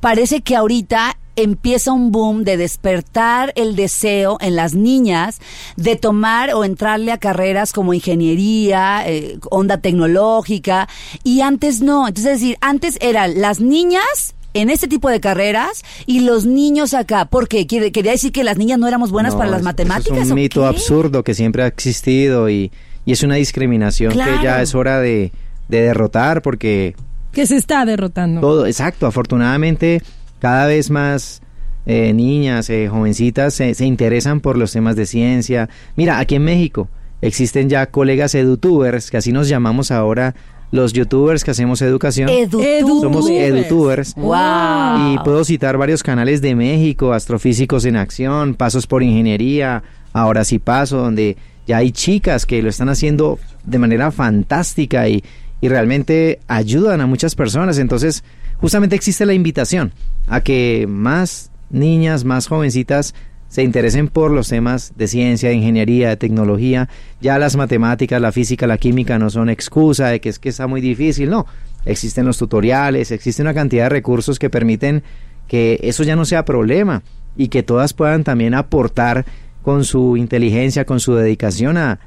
parece 0.00 0.40
que 0.42 0.56
ahorita 0.56 1.16
empieza 1.36 1.92
un 1.92 2.12
boom 2.12 2.44
de 2.44 2.56
despertar 2.58 3.52
el 3.56 3.74
deseo 3.76 4.36
en 4.40 4.56
las 4.56 4.74
niñas 4.74 5.40
de 5.76 5.96
tomar 5.96 6.52
o 6.52 6.64
entrarle 6.64 7.12
a 7.12 7.18
carreras 7.18 7.72
como 7.72 7.94
ingeniería, 7.94 9.02
eh, 9.06 9.38
onda 9.50 9.78
tecnológica, 9.78 10.88
y 11.24 11.40
antes 11.40 11.80
no? 11.80 12.08
Entonces, 12.08 12.34
es 12.34 12.40
decir, 12.40 12.56
antes 12.60 12.98
eran 13.00 13.40
las 13.40 13.60
niñas 13.60 14.34
en 14.52 14.68
este 14.68 14.88
tipo 14.88 15.08
de 15.08 15.20
carreras 15.20 15.82
y 16.06 16.20
los 16.20 16.44
niños 16.44 16.92
acá. 16.92 17.24
¿Por 17.24 17.48
qué? 17.48 17.66
¿Quiere- 17.66 17.92
¿Quería 17.92 18.12
decir 18.12 18.32
que 18.32 18.44
las 18.44 18.58
niñas 18.58 18.78
no 18.78 18.88
éramos 18.88 19.10
buenas 19.10 19.32
No, 19.34 19.38
para 19.38 19.50
las 19.50 19.62
matemáticas? 19.62 20.18
es 20.18 20.28
un 20.28 20.34
mito 20.34 20.62
qué? 20.62 20.66
absurdo 20.66 21.22
que 21.22 21.34
siempre 21.34 21.62
ha 21.62 21.68
existido 21.68 22.50
y, 22.50 22.70
y 23.06 23.12
es 23.12 23.22
una 23.22 23.36
discriminación 23.36 24.12
Claro. 24.12 24.36
que 24.38 24.44
ya 24.44 24.60
es 24.60 24.74
hora 24.74 25.00
de, 25.00 25.32
de 25.68 25.80
derrotar 25.82 26.42
porque 26.42 26.96
que 27.32 27.46
se 27.46 27.56
está 27.56 27.84
derrotando. 27.84 28.40
todo, 28.40 28.66
exacto, 28.66 29.06
afortunadamente 29.06 30.02
cada 30.40 30.66
vez 30.66 30.90
más 30.90 31.42
eh, 31.86 32.12
niñas, 32.12 32.70
eh, 32.70 32.88
jovencitas 32.88 33.54
se, 33.54 33.74
se 33.74 33.84
interesan 33.84 34.40
por 34.40 34.56
los 34.56 34.72
temas 34.72 34.96
de 34.96 35.06
ciencia. 35.06 35.68
Mira, 35.96 36.18
aquí 36.18 36.36
en 36.36 36.44
México 36.44 36.88
existen 37.20 37.68
ya 37.68 37.86
colegas 37.86 38.34
edutubers, 38.34 39.10
que 39.10 39.18
así 39.18 39.32
nos 39.32 39.48
llamamos 39.48 39.90
ahora 39.90 40.34
los 40.70 40.92
youtubers 40.92 41.44
que 41.44 41.50
hacemos 41.50 41.82
educación. 41.82 42.28
Edutubers. 42.28 43.00
Somos 43.00 43.28
edutubers. 43.28 44.14
Wow. 44.14 45.14
Y 45.14 45.18
puedo 45.24 45.44
citar 45.44 45.76
varios 45.76 46.02
canales 46.02 46.40
de 46.40 46.54
México, 46.54 47.12
Astrofísicos 47.12 47.84
en 47.84 47.96
Acción, 47.96 48.54
Pasos 48.54 48.86
por 48.86 49.02
Ingeniería, 49.02 49.82
Ahora 50.12 50.44
sí 50.44 50.58
Paso, 50.58 50.98
donde 50.98 51.36
ya 51.66 51.78
hay 51.78 51.92
chicas 51.92 52.46
que 52.46 52.62
lo 52.62 52.68
están 52.68 52.88
haciendo 52.88 53.38
de 53.64 53.78
manera 53.78 54.10
fantástica 54.10 55.08
y, 55.08 55.22
y 55.60 55.68
realmente 55.68 56.40
ayudan 56.48 57.00
a 57.00 57.06
muchas 57.06 57.34
personas. 57.34 57.78
Entonces, 57.78 58.24
justamente 58.58 58.96
existe 58.96 59.26
la 59.26 59.34
invitación 59.34 59.92
a 60.26 60.40
que 60.40 60.86
más 60.88 61.50
niñas, 61.70 62.24
más 62.24 62.46
jovencitas 62.46 63.14
se 63.48 63.64
interesen 63.64 64.06
por 64.06 64.30
los 64.30 64.48
temas 64.48 64.92
de 64.96 65.08
ciencia, 65.08 65.48
de 65.48 65.56
ingeniería, 65.56 66.08
de 66.10 66.16
tecnología. 66.16 66.88
Ya 67.20 67.36
las 67.38 67.56
matemáticas, 67.56 68.20
la 68.20 68.30
física, 68.30 68.66
la 68.68 68.78
química 68.78 69.18
no 69.18 69.28
son 69.28 69.50
excusa 69.50 70.06
de 70.06 70.20
que 70.20 70.28
es 70.28 70.38
que 70.38 70.50
está 70.50 70.68
muy 70.68 70.80
difícil, 70.80 71.30
no. 71.30 71.46
Existen 71.84 72.26
los 72.26 72.38
tutoriales, 72.38 73.10
existe 73.10 73.42
una 73.42 73.54
cantidad 73.54 73.84
de 73.84 73.88
recursos 73.88 74.38
que 74.38 74.50
permiten 74.50 75.02
que 75.48 75.80
eso 75.82 76.04
ya 76.04 76.14
no 76.14 76.24
sea 76.24 76.44
problema 76.44 77.02
y 77.36 77.48
que 77.48 77.64
todas 77.64 77.92
puedan 77.92 78.22
también 78.22 78.54
aportar 78.54 79.24
con 79.62 79.84
su 79.84 80.16
inteligencia, 80.16 80.84
con 80.84 81.00
su 81.00 81.16
dedicación 81.16 81.76
a, 81.76 81.98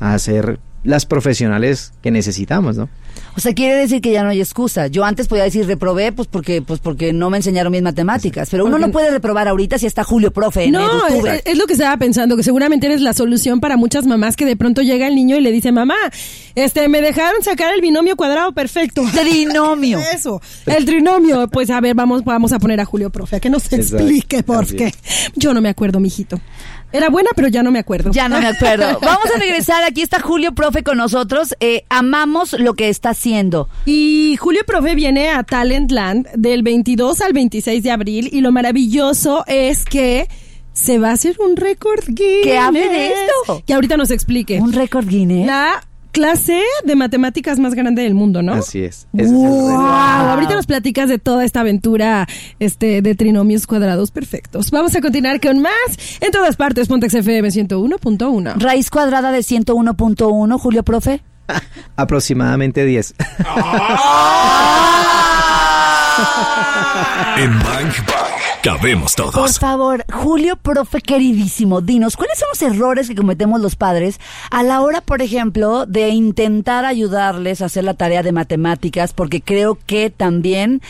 a 0.00 0.12
hacer 0.12 0.60
las 0.84 1.06
profesionales 1.06 1.94
que 2.02 2.10
necesitamos, 2.10 2.76
¿no? 2.76 2.90
O 3.36 3.40
sea, 3.40 3.54
quiere 3.54 3.74
decir 3.76 4.00
que 4.00 4.10
ya 4.12 4.22
no 4.22 4.30
hay 4.30 4.40
excusa. 4.40 4.88
Yo 4.88 5.04
antes 5.04 5.28
podía 5.28 5.44
decir 5.44 5.66
reprobé, 5.66 6.12
pues 6.12 6.28
porque, 6.28 6.62
pues 6.62 6.80
porque 6.80 7.12
no 7.12 7.30
me 7.30 7.38
enseñaron 7.38 7.72
mis 7.72 7.82
matemáticas. 7.82 8.48
Pero 8.50 8.66
uno 8.66 8.78
no 8.78 8.90
puede 8.90 9.10
reprobar 9.10 9.48
ahorita 9.48 9.78
si 9.78 9.86
está 9.86 10.04
Julio 10.04 10.30
Profe 10.32 10.64
en 10.64 10.72
No, 10.72 11.06
es, 11.06 11.42
es 11.44 11.56
lo 11.58 11.66
que 11.66 11.74
estaba 11.74 11.96
pensando, 11.96 12.36
que 12.36 12.42
seguramente 12.42 12.86
eres 12.86 13.00
la 13.00 13.12
solución 13.12 13.60
para 13.60 13.76
muchas 13.76 14.06
mamás 14.06 14.36
que 14.36 14.44
de 14.46 14.56
pronto 14.56 14.82
llega 14.82 15.06
el 15.06 15.14
niño 15.14 15.36
y 15.36 15.40
le 15.40 15.52
dice, 15.52 15.72
mamá, 15.72 15.94
este, 16.54 16.88
me 16.88 17.00
dejaron 17.00 17.42
sacar 17.42 17.72
el 17.74 17.80
binomio 17.80 18.16
cuadrado 18.16 18.52
perfecto. 18.52 19.02
Trinomio. 19.12 19.98
Eso, 20.14 20.40
el 20.66 20.84
trinomio. 20.84 21.48
Pues 21.48 21.70
a 21.70 21.80
ver, 21.80 21.94
vamos, 21.94 22.24
vamos 22.24 22.52
a 22.52 22.58
poner 22.58 22.80
a 22.80 22.84
Julio 22.84 23.10
Profe, 23.10 23.36
a 23.36 23.40
que 23.40 23.50
nos 23.50 23.72
Exacto. 23.72 23.96
explique 23.98 24.42
por 24.42 24.64
Así 24.64 24.76
qué. 24.76 24.86
es. 24.86 24.98
Yo 25.36 25.54
no 25.54 25.60
me 25.60 25.68
acuerdo, 25.68 26.00
mijito. 26.00 26.40
Era 26.92 27.08
buena, 27.08 27.30
pero 27.34 27.48
ya 27.48 27.62
no 27.62 27.70
me 27.70 27.78
acuerdo. 27.78 28.10
Ya 28.12 28.28
no 28.28 28.40
me 28.40 28.46
acuerdo. 28.46 28.98
Vamos 29.02 29.26
a 29.34 29.38
regresar. 29.38 29.84
Aquí 29.84 30.02
está 30.02 30.20
Julio 30.20 30.52
Profe 30.52 30.82
con 30.82 30.96
nosotros. 30.98 31.54
Eh, 31.60 31.84
amamos 31.88 32.52
lo 32.54 32.74
que 32.74 32.88
está 32.88 33.10
haciendo. 33.10 33.68
Y 33.86 34.36
Julio 34.40 34.62
Profe 34.66 34.94
viene 34.94 35.30
a 35.30 35.42
Talentland 35.42 36.28
del 36.34 36.62
22 36.62 37.20
al 37.20 37.32
26 37.32 37.82
de 37.82 37.90
abril 37.90 38.28
y 38.32 38.40
lo 38.40 38.52
maravilloso 38.52 39.44
es 39.46 39.84
que 39.84 40.28
se 40.72 40.98
va 40.98 41.10
a 41.10 41.12
hacer 41.12 41.36
un 41.40 41.56
récord 41.56 42.02
Guinness. 42.06 42.42
Que 42.42 42.58
hable 42.58 42.88
de 42.88 43.12
esto. 43.12 43.62
Que 43.66 43.74
ahorita 43.74 43.96
nos 43.96 44.10
explique. 44.10 44.60
Un 44.60 44.72
récord 44.72 45.06
Guinness. 45.06 45.46
La 45.46 45.84
clase 46.10 46.62
de 46.84 46.96
matemáticas 46.96 47.58
más 47.58 47.74
grande 47.74 48.02
del 48.02 48.14
mundo, 48.14 48.42
¿no? 48.42 48.54
Así 48.54 48.82
es. 48.82 49.06
Ese 49.14 49.24
es 49.24 49.30
el 49.30 49.36
Wow. 49.36 49.80
Ahorita 49.80 50.54
nos 50.54 50.66
platicas 50.66 51.08
de 51.08 51.18
toda 51.18 51.44
esta 51.44 51.60
aventura 51.60 52.26
este, 52.58 53.02
de 53.02 53.14
trinomios 53.14 53.66
cuadrados 53.66 54.10
perfectos. 54.10 54.70
Vamos 54.70 54.94
a 54.96 55.00
continuar 55.00 55.40
con 55.40 55.60
más 55.60 55.72
en 56.20 56.30
todas 56.30 56.56
partes. 56.56 56.88
Pontex 56.88 57.14
FM 57.14 57.48
101.1. 57.48 58.54
Raíz 58.56 58.90
cuadrada 58.90 59.32
de 59.32 59.40
101.1, 59.40 60.58
Julio 60.58 60.82
Profe. 60.82 61.22
Aproximadamente 61.96 62.84
10. 62.84 63.14
En 67.36 67.58
Bang 67.60 68.29
Cabemos 68.62 69.14
Por 69.14 69.30
todos. 69.32 69.58
favor, 69.58 70.04
Julio, 70.12 70.54
profe 70.56 71.00
queridísimo, 71.00 71.80
dinos, 71.80 72.14
¿cuáles 72.18 72.38
son 72.38 72.48
los 72.52 72.60
errores 72.60 73.08
que 73.08 73.14
cometemos 73.14 73.58
los 73.58 73.74
padres 73.74 74.20
a 74.50 74.62
la 74.62 74.82
hora, 74.82 75.00
por 75.00 75.22
ejemplo, 75.22 75.86
de 75.86 76.10
intentar 76.10 76.84
ayudarles 76.84 77.62
a 77.62 77.66
hacer 77.66 77.84
la 77.84 77.94
tarea 77.94 78.22
de 78.22 78.32
matemáticas? 78.32 79.14
Porque 79.14 79.40
creo 79.40 79.78
que 79.86 80.10
también 80.10 80.82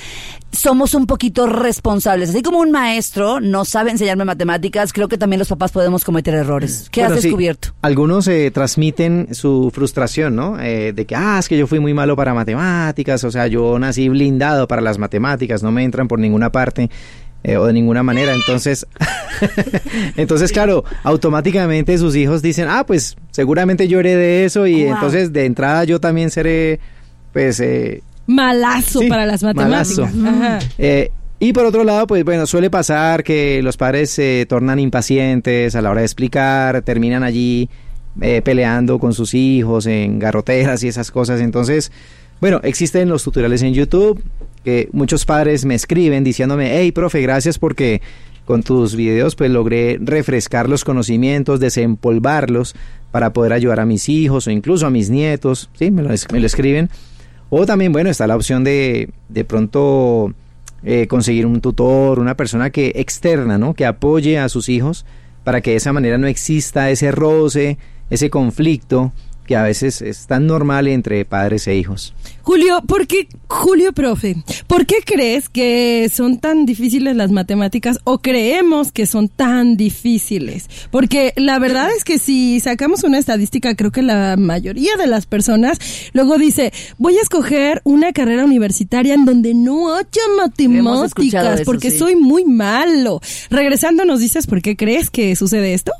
somos 0.50 0.94
un 0.94 1.06
poquito 1.06 1.46
responsables. 1.46 2.30
Así 2.30 2.42
como 2.42 2.58
un 2.58 2.72
maestro 2.72 3.38
no 3.38 3.64
sabe 3.64 3.92
enseñarme 3.92 4.24
matemáticas, 4.24 4.92
creo 4.92 5.06
que 5.06 5.16
también 5.16 5.38
los 5.38 5.48
papás 5.48 5.70
podemos 5.70 6.02
cometer 6.04 6.34
errores. 6.34 6.88
¿Qué 6.90 7.02
Bueno, 7.02 7.14
has 7.14 7.20
sí, 7.20 7.28
descubierto? 7.28 7.68
algunos 7.82 8.26
eh, 8.26 8.50
transmiten 8.50 9.28
su 9.32 9.70
frustración, 9.72 10.34
¿no? 10.34 10.58
Eh, 10.60 10.92
de 10.92 11.06
que, 11.06 11.14
ah, 11.14 11.36
es 11.38 11.48
que 11.48 11.56
yo 11.56 11.68
fui 11.68 11.78
muy 11.78 11.94
malo 11.94 12.16
para 12.16 12.34
matemáticas, 12.34 13.22
o 13.22 13.30
sea, 13.30 13.46
yo 13.46 13.78
nací 13.78 14.08
blindado 14.08 14.66
para 14.66 14.82
las 14.82 14.98
matemáticas, 14.98 15.62
no 15.62 15.70
me 15.70 15.84
entran 15.84 16.08
por 16.08 16.18
ninguna 16.18 16.50
parte. 16.50 16.90
Eh, 17.44 17.56
o 17.56 17.66
de 17.66 17.72
ninguna 17.72 18.02
manera, 18.02 18.34
entonces, 18.34 18.86
entonces 20.16 20.52
claro, 20.52 20.84
automáticamente 21.02 21.96
sus 21.98 22.14
hijos 22.16 22.42
dicen, 22.42 22.66
ah, 22.68 22.84
pues 22.86 23.16
seguramente 23.30 23.88
yo 23.88 24.00
heredé 24.00 24.44
eso 24.44 24.66
y 24.66 24.84
Wow. 24.84 24.94
entonces 24.94 25.32
de 25.32 25.44
entrada 25.46 25.84
yo 25.84 26.00
también 26.00 26.30
seré, 26.30 26.80
pues, 27.32 27.60
eh, 27.60 28.02
Malazo 28.26 29.00
Sí, 29.00 29.08
para 29.08 29.26
las 29.26 29.42
matemáticas. 29.42 30.04
malazo. 30.06 30.28
Ajá. 30.28 30.58
Eh, 30.78 31.10
y 31.40 31.52
por 31.52 31.64
otro 31.66 31.82
lado, 31.84 32.06
pues 32.06 32.22
bueno, 32.24 32.46
suele 32.46 32.70
pasar 32.70 33.24
que 33.24 33.60
los 33.62 33.76
padres 33.76 34.10
se 34.10 34.46
tornan 34.48 34.78
impacientes 34.78 35.74
a 35.74 35.80
la 35.82 35.90
hora 35.90 36.00
de 36.02 36.06
explicar, 36.06 36.82
terminan 36.82 37.24
allí 37.24 37.68
eh, 38.20 38.42
peleando 38.44 38.98
con 39.00 39.14
sus 39.14 39.34
hijos 39.34 39.86
en 39.86 40.18
garroteras 40.18 40.82
y 40.84 40.88
esas 40.88 41.10
cosas. 41.10 41.40
Entonces, 41.40 41.90
bueno, 42.40 42.60
existen 42.62 43.08
los 43.08 43.24
tutoriales 43.24 43.62
en 43.62 43.72
YouTube 43.74 44.22
que 44.64 44.88
muchos 44.92 45.24
padres 45.24 45.64
me 45.64 45.74
escriben 45.74 46.24
diciéndome, 46.24 46.78
hey, 46.78 46.92
profe, 46.92 47.20
gracias 47.20 47.58
porque 47.58 48.00
con 48.44 48.62
tus 48.62 48.96
videos 48.96 49.36
pues 49.36 49.50
logré 49.50 49.98
refrescar 50.00 50.68
los 50.68 50.84
conocimientos, 50.84 51.60
desempolvarlos 51.60 52.74
para 53.10 53.32
poder 53.32 53.52
ayudar 53.52 53.80
a 53.80 53.86
mis 53.86 54.08
hijos 54.08 54.46
o 54.46 54.50
incluso 54.50 54.86
a 54.86 54.90
mis 54.90 55.10
nietos, 55.10 55.70
¿sí? 55.74 55.90
Me 55.90 56.02
lo, 56.02 56.12
escriben. 56.12 56.90
O 57.48 57.66
también, 57.66 57.92
bueno, 57.92 58.10
está 58.10 58.26
la 58.26 58.36
opción 58.36 58.64
de 58.64 59.10
de 59.28 59.44
pronto 59.44 60.32
eh, 60.82 61.06
conseguir 61.06 61.46
un 61.46 61.60
tutor, 61.60 62.18
una 62.18 62.36
persona 62.36 62.70
que 62.70 62.92
externa, 62.96 63.58
¿no? 63.58 63.74
Que 63.74 63.86
apoye 63.86 64.38
a 64.38 64.48
sus 64.48 64.68
hijos 64.68 65.04
para 65.44 65.60
que 65.60 65.70
de 65.70 65.76
esa 65.76 65.92
manera 65.92 66.18
no 66.18 66.26
exista 66.26 66.90
ese 66.90 67.12
roce, 67.12 67.78
ese 68.10 68.30
conflicto 68.30 69.12
que 69.50 69.56
a 69.56 69.64
veces 69.64 70.00
es 70.00 70.28
tan 70.28 70.46
normal 70.46 70.86
entre 70.86 71.24
padres 71.24 71.66
e 71.66 71.74
hijos. 71.74 72.14
Julio, 72.42 72.82
¿por 72.86 73.08
qué, 73.08 73.26
Julio, 73.48 73.92
profe, 73.92 74.36
por 74.68 74.86
qué 74.86 74.98
crees 75.04 75.48
que 75.48 76.08
son 76.14 76.38
tan 76.38 76.66
difíciles 76.66 77.16
las 77.16 77.32
matemáticas 77.32 77.98
o 78.04 78.18
creemos 78.18 78.92
que 78.92 79.06
son 79.06 79.28
tan 79.28 79.76
difíciles? 79.76 80.70
Porque 80.92 81.32
la 81.34 81.58
verdad 81.58 81.88
es 81.96 82.04
que 82.04 82.20
si 82.20 82.60
sacamos 82.60 83.02
una 83.02 83.18
estadística, 83.18 83.74
creo 83.74 83.90
que 83.90 84.02
la 84.02 84.36
mayoría 84.36 84.96
de 84.96 85.08
las 85.08 85.26
personas 85.26 85.78
luego 86.12 86.38
dice, 86.38 86.72
voy 86.98 87.16
a 87.16 87.20
escoger 87.20 87.80
una 87.82 88.12
carrera 88.12 88.44
universitaria 88.44 89.14
en 89.14 89.24
donde 89.24 89.52
no 89.54 89.96
haya 89.96 90.22
matemáticas 90.36 91.54
eso, 91.54 91.64
porque 91.64 91.90
sí. 91.90 91.98
soy 91.98 92.14
muy 92.14 92.44
malo. 92.44 93.20
Regresando, 93.50 94.04
¿nos 94.04 94.20
dices 94.20 94.46
por 94.46 94.62
qué 94.62 94.76
crees 94.76 95.10
que 95.10 95.34
sucede 95.34 95.74
esto? 95.74 95.90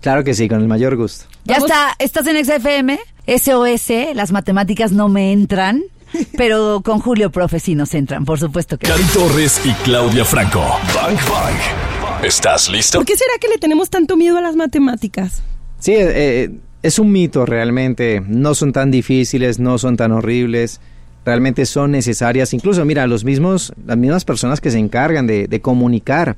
Claro 0.00 0.22
que 0.24 0.34
sí, 0.34 0.48
con 0.48 0.60
el 0.60 0.68
mayor 0.68 0.96
gusto. 0.96 1.24
Ya 1.44 1.54
Vamos- 1.54 1.70
está, 1.70 1.94
estás 1.98 2.26
en 2.26 2.44
XFM, 2.44 2.98
SOS, 3.26 4.14
las 4.14 4.30
matemáticas 4.32 4.92
no 4.92 5.08
me 5.08 5.32
entran, 5.32 5.82
pero 6.36 6.82
con 6.84 7.00
Julio 7.00 7.30
Profe 7.30 7.58
sí 7.60 7.74
nos 7.74 7.94
entran, 7.94 8.24
por 8.24 8.38
supuesto 8.38 8.78
que. 8.78 8.86
Cari 8.86 9.02
Torres 9.12 9.60
y 9.64 9.72
Claudia 9.84 10.24
Franco. 10.24 10.60
Bang 10.94 11.16
Bang. 11.28 12.24
¿Estás 12.24 12.68
listo? 12.68 12.98
¿Por 12.98 13.06
qué 13.06 13.16
será 13.16 13.32
que 13.40 13.48
le 13.48 13.58
tenemos 13.58 13.90
tanto 13.90 14.16
miedo 14.16 14.38
a 14.38 14.40
las 14.40 14.56
matemáticas? 14.56 15.42
Sí, 15.78 15.92
eh, 15.92 16.10
eh, 16.44 16.50
es 16.82 16.98
un 16.98 17.12
mito 17.12 17.46
realmente. 17.46 18.22
No 18.26 18.54
son 18.54 18.72
tan 18.72 18.90
difíciles, 18.90 19.58
no 19.60 19.78
son 19.78 19.96
tan 19.96 20.10
horribles. 20.12 20.80
Realmente 21.24 21.64
son 21.66 21.90
necesarias. 21.92 22.54
Incluso, 22.54 22.84
mira, 22.84 23.06
los 23.06 23.22
mismos, 23.24 23.72
las 23.86 23.96
mismas 23.96 24.24
personas 24.24 24.60
que 24.60 24.70
se 24.70 24.78
encargan 24.78 25.26
de, 25.26 25.46
de 25.46 25.60
comunicar 25.60 26.36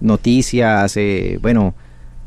noticias, 0.00 0.96
eh, 0.96 1.38
bueno, 1.42 1.74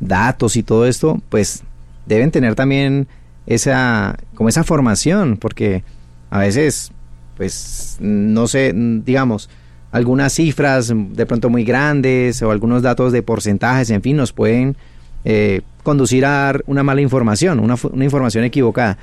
datos 0.06 0.56
y 0.56 0.62
todo 0.62 0.86
esto, 0.86 1.20
pues 1.28 1.62
deben 2.06 2.30
tener 2.30 2.54
también 2.54 3.08
esa, 3.46 4.16
como 4.34 4.48
esa 4.48 4.64
formación, 4.64 5.36
porque 5.36 5.84
a 6.30 6.38
veces, 6.38 6.92
pues, 7.36 7.96
no 8.00 8.46
sé, 8.46 8.72
digamos, 8.74 9.48
algunas 9.90 10.32
cifras 10.32 10.92
de 10.94 11.26
pronto 11.26 11.50
muy 11.50 11.64
grandes 11.64 12.42
o 12.42 12.50
algunos 12.50 12.82
datos 12.82 13.12
de 13.12 13.22
porcentajes, 13.22 13.90
en 13.90 14.02
fin, 14.02 14.16
nos 14.16 14.32
pueden 14.32 14.76
eh, 15.24 15.62
conducir 15.82 16.26
a 16.26 16.30
dar 16.30 16.64
una 16.66 16.82
mala 16.82 17.00
información, 17.00 17.60
una, 17.60 17.76
una 17.92 18.04
información 18.04 18.44
equivocada. 18.44 18.98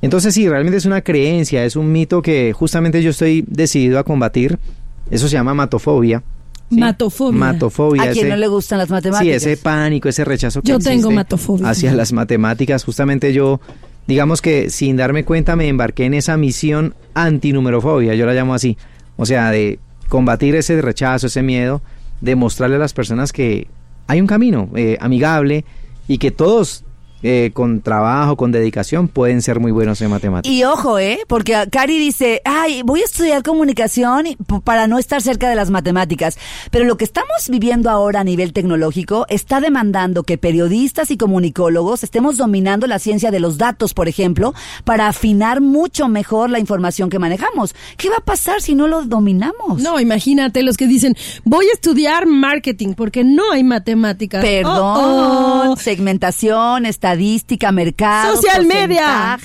Entonces 0.00 0.34
sí, 0.34 0.48
realmente 0.48 0.76
es 0.76 0.86
una 0.86 1.00
creencia, 1.00 1.64
es 1.64 1.74
un 1.74 1.90
mito 1.90 2.22
que 2.22 2.52
justamente 2.52 3.02
yo 3.02 3.10
estoy 3.10 3.44
decidido 3.48 3.98
a 3.98 4.04
combatir. 4.04 4.58
Eso 5.10 5.26
se 5.26 5.34
llama 5.34 5.54
matofobia. 5.54 6.22
¿Sí? 6.70 6.76
Matofobia. 6.78 7.38
Matofobia. 7.38 8.02
a 8.04 8.10
quien 8.10 8.28
no 8.28 8.36
le 8.36 8.48
gustan 8.48 8.78
las 8.78 8.88
Sí, 8.88 8.92
matemáticas. 8.94 9.36
ese 9.36 9.56
pánico, 9.56 10.08
ese 10.08 10.24
rechazo 10.24 10.62
que 10.62 10.68
Yo 10.68 10.78
tengo 10.78 11.10
matofobia. 11.10 11.68
hacia 11.70 11.92
las 11.94 12.12
matemáticas. 12.12 12.84
Justamente 12.84 13.32
yo, 13.32 13.60
digamos 14.06 14.40
que 14.42 14.70
sin 14.70 14.96
darme 14.96 15.24
cuenta 15.24 15.56
me 15.56 15.68
embarqué 15.68 16.04
en 16.04 16.14
esa 16.14 16.36
misión 16.36 16.94
antinumerofobia, 17.14 18.14
yo 18.14 18.26
la 18.26 18.34
llamo 18.34 18.54
así. 18.54 18.76
O 19.16 19.26
sea, 19.26 19.50
de 19.50 19.78
combatir 20.08 20.54
ese 20.54 20.80
rechazo, 20.82 21.26
ese 21.26 21.42
miedo, 21.42 21.82
de 22.20 22.34
mostrarle 22.36 22.76
a 22.76 22.78
las 22.80 22.92
personas 22.94 23.32
que 23.32 23.66
hay 24.06 24.20
un 24.20 24.26
camino 24.26 24.70
eh, 24.74 24.96
amigable 25.00 25.64
y 26.08 26.18
que 26.18 26.30
todos 26.30 26.84
eh, 27.22 27.50
con 27.52 27.80
trabajo, 27.80 28.36
con 28.36 28.52
dedicación, 28.52 29.08
pueden 29.08 29.42
ser 29.42 29.60
muy 29.60 29.72
buenos 29.72 30.00
en 30.00 30.10
matemáticas. 30.10 30.52
Y 30.52 30.64
ojo, 30.64 30.98
¿eh? 30.98 31.20
Porque 31.26 31.56
Cari 31.70 31.98
dice, 31.98 32.40
ay, 32.44 32.82
voy 32.84 33.00
a 33.00 33.04
estudiar 33.04 33.42
comunicación 33.42 34.26
para 34.64 34.86
no 34.86 34.98
estar 34.98 35.20
cerca 35.22 35.48
de 35.48 35.56
las 35.56 35.70
matemáticas. 35.70 36.38
Pero 36.70 36.84
lo 36.84 36.96
que 36.96 37.04
estamos 37.04 37.48
viviendo 37.48 37.90
ahora 37.90 38.20
a 38.20 38.24
nivel 38.24 38.52
tecnológico 38.52 39.26
está 39.28 39.60
demandando 39.60 40.22
que 40.22 40.38
periodistas 40.38 41.10
y 41.10 41.16
comunicólogos 41.16 42.04
estemos 42.04 42.36
dominando 42.36 42.86
la 42.86 42.98
ciencia 42.98 43.30
de 43.30 43.40
los 43.40 43.58
datos, 43.58 43.94
por 43.94 44.08
ejemplo, 44.08 44.54
para 44.84 45.08
afinar 45.08 45.60
mucho 45.60 46.08
mejor 46.08 46.50
la 46.50 46.58
información 46.58 47.10
que 47.10 47.18
manejamos. 47.18 47.74
¿Qué 47.96 48.08
va 48.10 48.16
a 48.16 48.24
pasar 48.24 48.60
si 48.60 48.74
no 48.74 48.86
lo 48.86 49.02
dominamos? 49.02 49.82
No, 49.82 49.98
imagínate 50.00 50.62
los 50.62 50.76
que 50.76 50.86
dicen, 50.86 51.16
voy 51.44 51.66
a 51.66 51.72
estudiar 51.72 52.26
marketing 52.26 52.94
porque 52.94 53.24
no 53.24 53.50
hay 53.52 53.64
matemáticas. 53.64 54.44
Perdón, 54.44 54.78
Oh, 54.98 55.64
oh. 55.72 55.76
segmentación, 55.76 56.86
estadística, 57.12 57.72
mercado, 57.72 58.36
Social 58.36 58.66
media. 58.66 59.38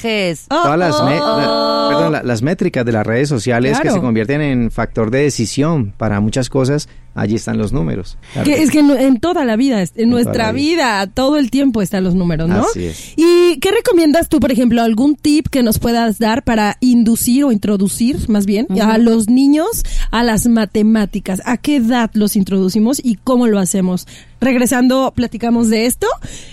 Oh, 0.50 0.64
Todas 0.64 0.78
las, 0.80 0.96
oh, 0.96 1.06
me- 1.06 1.20
oh. 1.20 1.38
la- 1.38 1.88
perdón, 1.96 2.12
la- 2.14 2.24
las 2.24 2.42
métricas 2.42 2.86
de 2.86 2.92
las 2.92 3.06
redes 3.06 3.30
sociales 3.30 3.80
que 3.80 3.90
se 3.92 4.00
convierten 4.00 4.42
en 4.42 4.72
factor 4.72 5.12
de 5.12 5.20
decisión 5.24 5.94
para 5.98 6.20
muchas 6.20 6.50
cosas, 6.50 6.90
allí 7.16 7.36
están 7.36 7.58
los 7.58 7.72
números. 7.74 8.18
Claro 8.34 8.46
Que 8.50 8.56
que 8.56 8.62
es 8.64 8.70
sí. 8.70 8.74
que 8.74 8.80
en, 8.80 8.92
en 8.92 9.20
toda 9.20 9.46
la 9.46 9.56
vida, 9.56 9.84
en, 9.96 10.10
nuestra 10.10 10.52
vida, 10.52 11.06
todo 11.08 11.38
el 11.38 11.50
tiempo 11.52 11.82
están 11.82 12.04
los 12.04 12.16
números, 12.16 12.50
¿no? 12.50 12.62
Así 12.62 12.86
es. 12.86 13.14
¿Y 13.16 13.60
qué 13.60 13.72
recomiendas 13.72 14.30
tú, 14.30 14.40
por 14.40 14.52
ejemplo, 14.52 14.82
algún 14.82 15.16
tip 15.16 15.48
que 15.48 15.64
nos 15.64 15.80
puedas 15.80 16.20
dar 16.20 16.44
para 16.44 16.78
inducir 16.80 17.44
o 17.46 17.52
introducir, 17.52 18.30
más 18.30 18.46
bien, 18.46 18.68
a 18.82 18.98
los 18.98 19.30
niños 19.30 19.84
a 20.12 20.24
las 20.24 20.48
matemáticas? 20.48 21.42
¿A 21.46 21.58
qué 21.58 21.78
edad 21.78 22.12
los 22.14 22.36
introducimos 22.36 23.00
y 23.04 23.16
cómo 23.16 23.48
lo 23.48 23.60
hacemos? 23.60 24.08
Regresando, 24.42 25.14
platicamos 25.16 25.70
de 25.70 25.86
esto, 25.86 26.06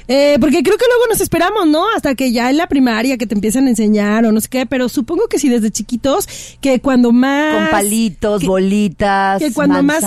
eh, 0.07 0.37
porque 0.41 0.63
creo 0.63 0.77
que 0.77 0.85
luego 0.89 1.07
nos 1.09 1.21
esperamos, 1.21 1.67
¿no? 1.67 1.85
Hasta 1.97 2.15
que 2.15 2.31
ya 2.31 2.49
en 2.49 2.57
la 2.57 2.69
primaria 2.69 3.17
que 3.19 3.27
te 3.27 3.35
empiezan 3.35 3.67
a 3.67 3.71
enseñar 3.71 4.25
o 4.27 4.31
no 4.31 4.41
sé 4.41 4.49
qué, 4.49 4.65
pero 4.65 4.89
supongo 4.89 5.27
que 5.29 5.41
si 5.41 5.49
desde 5.49 5.73
chiquitos, 5.73 6.29
que 6.61 6.79
cuando 6.81 7.11
más... 7.11 7.57
Con 7.57 7.71
palitos, 7.73 8.41
que- 8.43 8.47
bolitas, 8.47 9.41
que 9.43 9.53
cuando 9.53 9.83
más. 9.83 10.05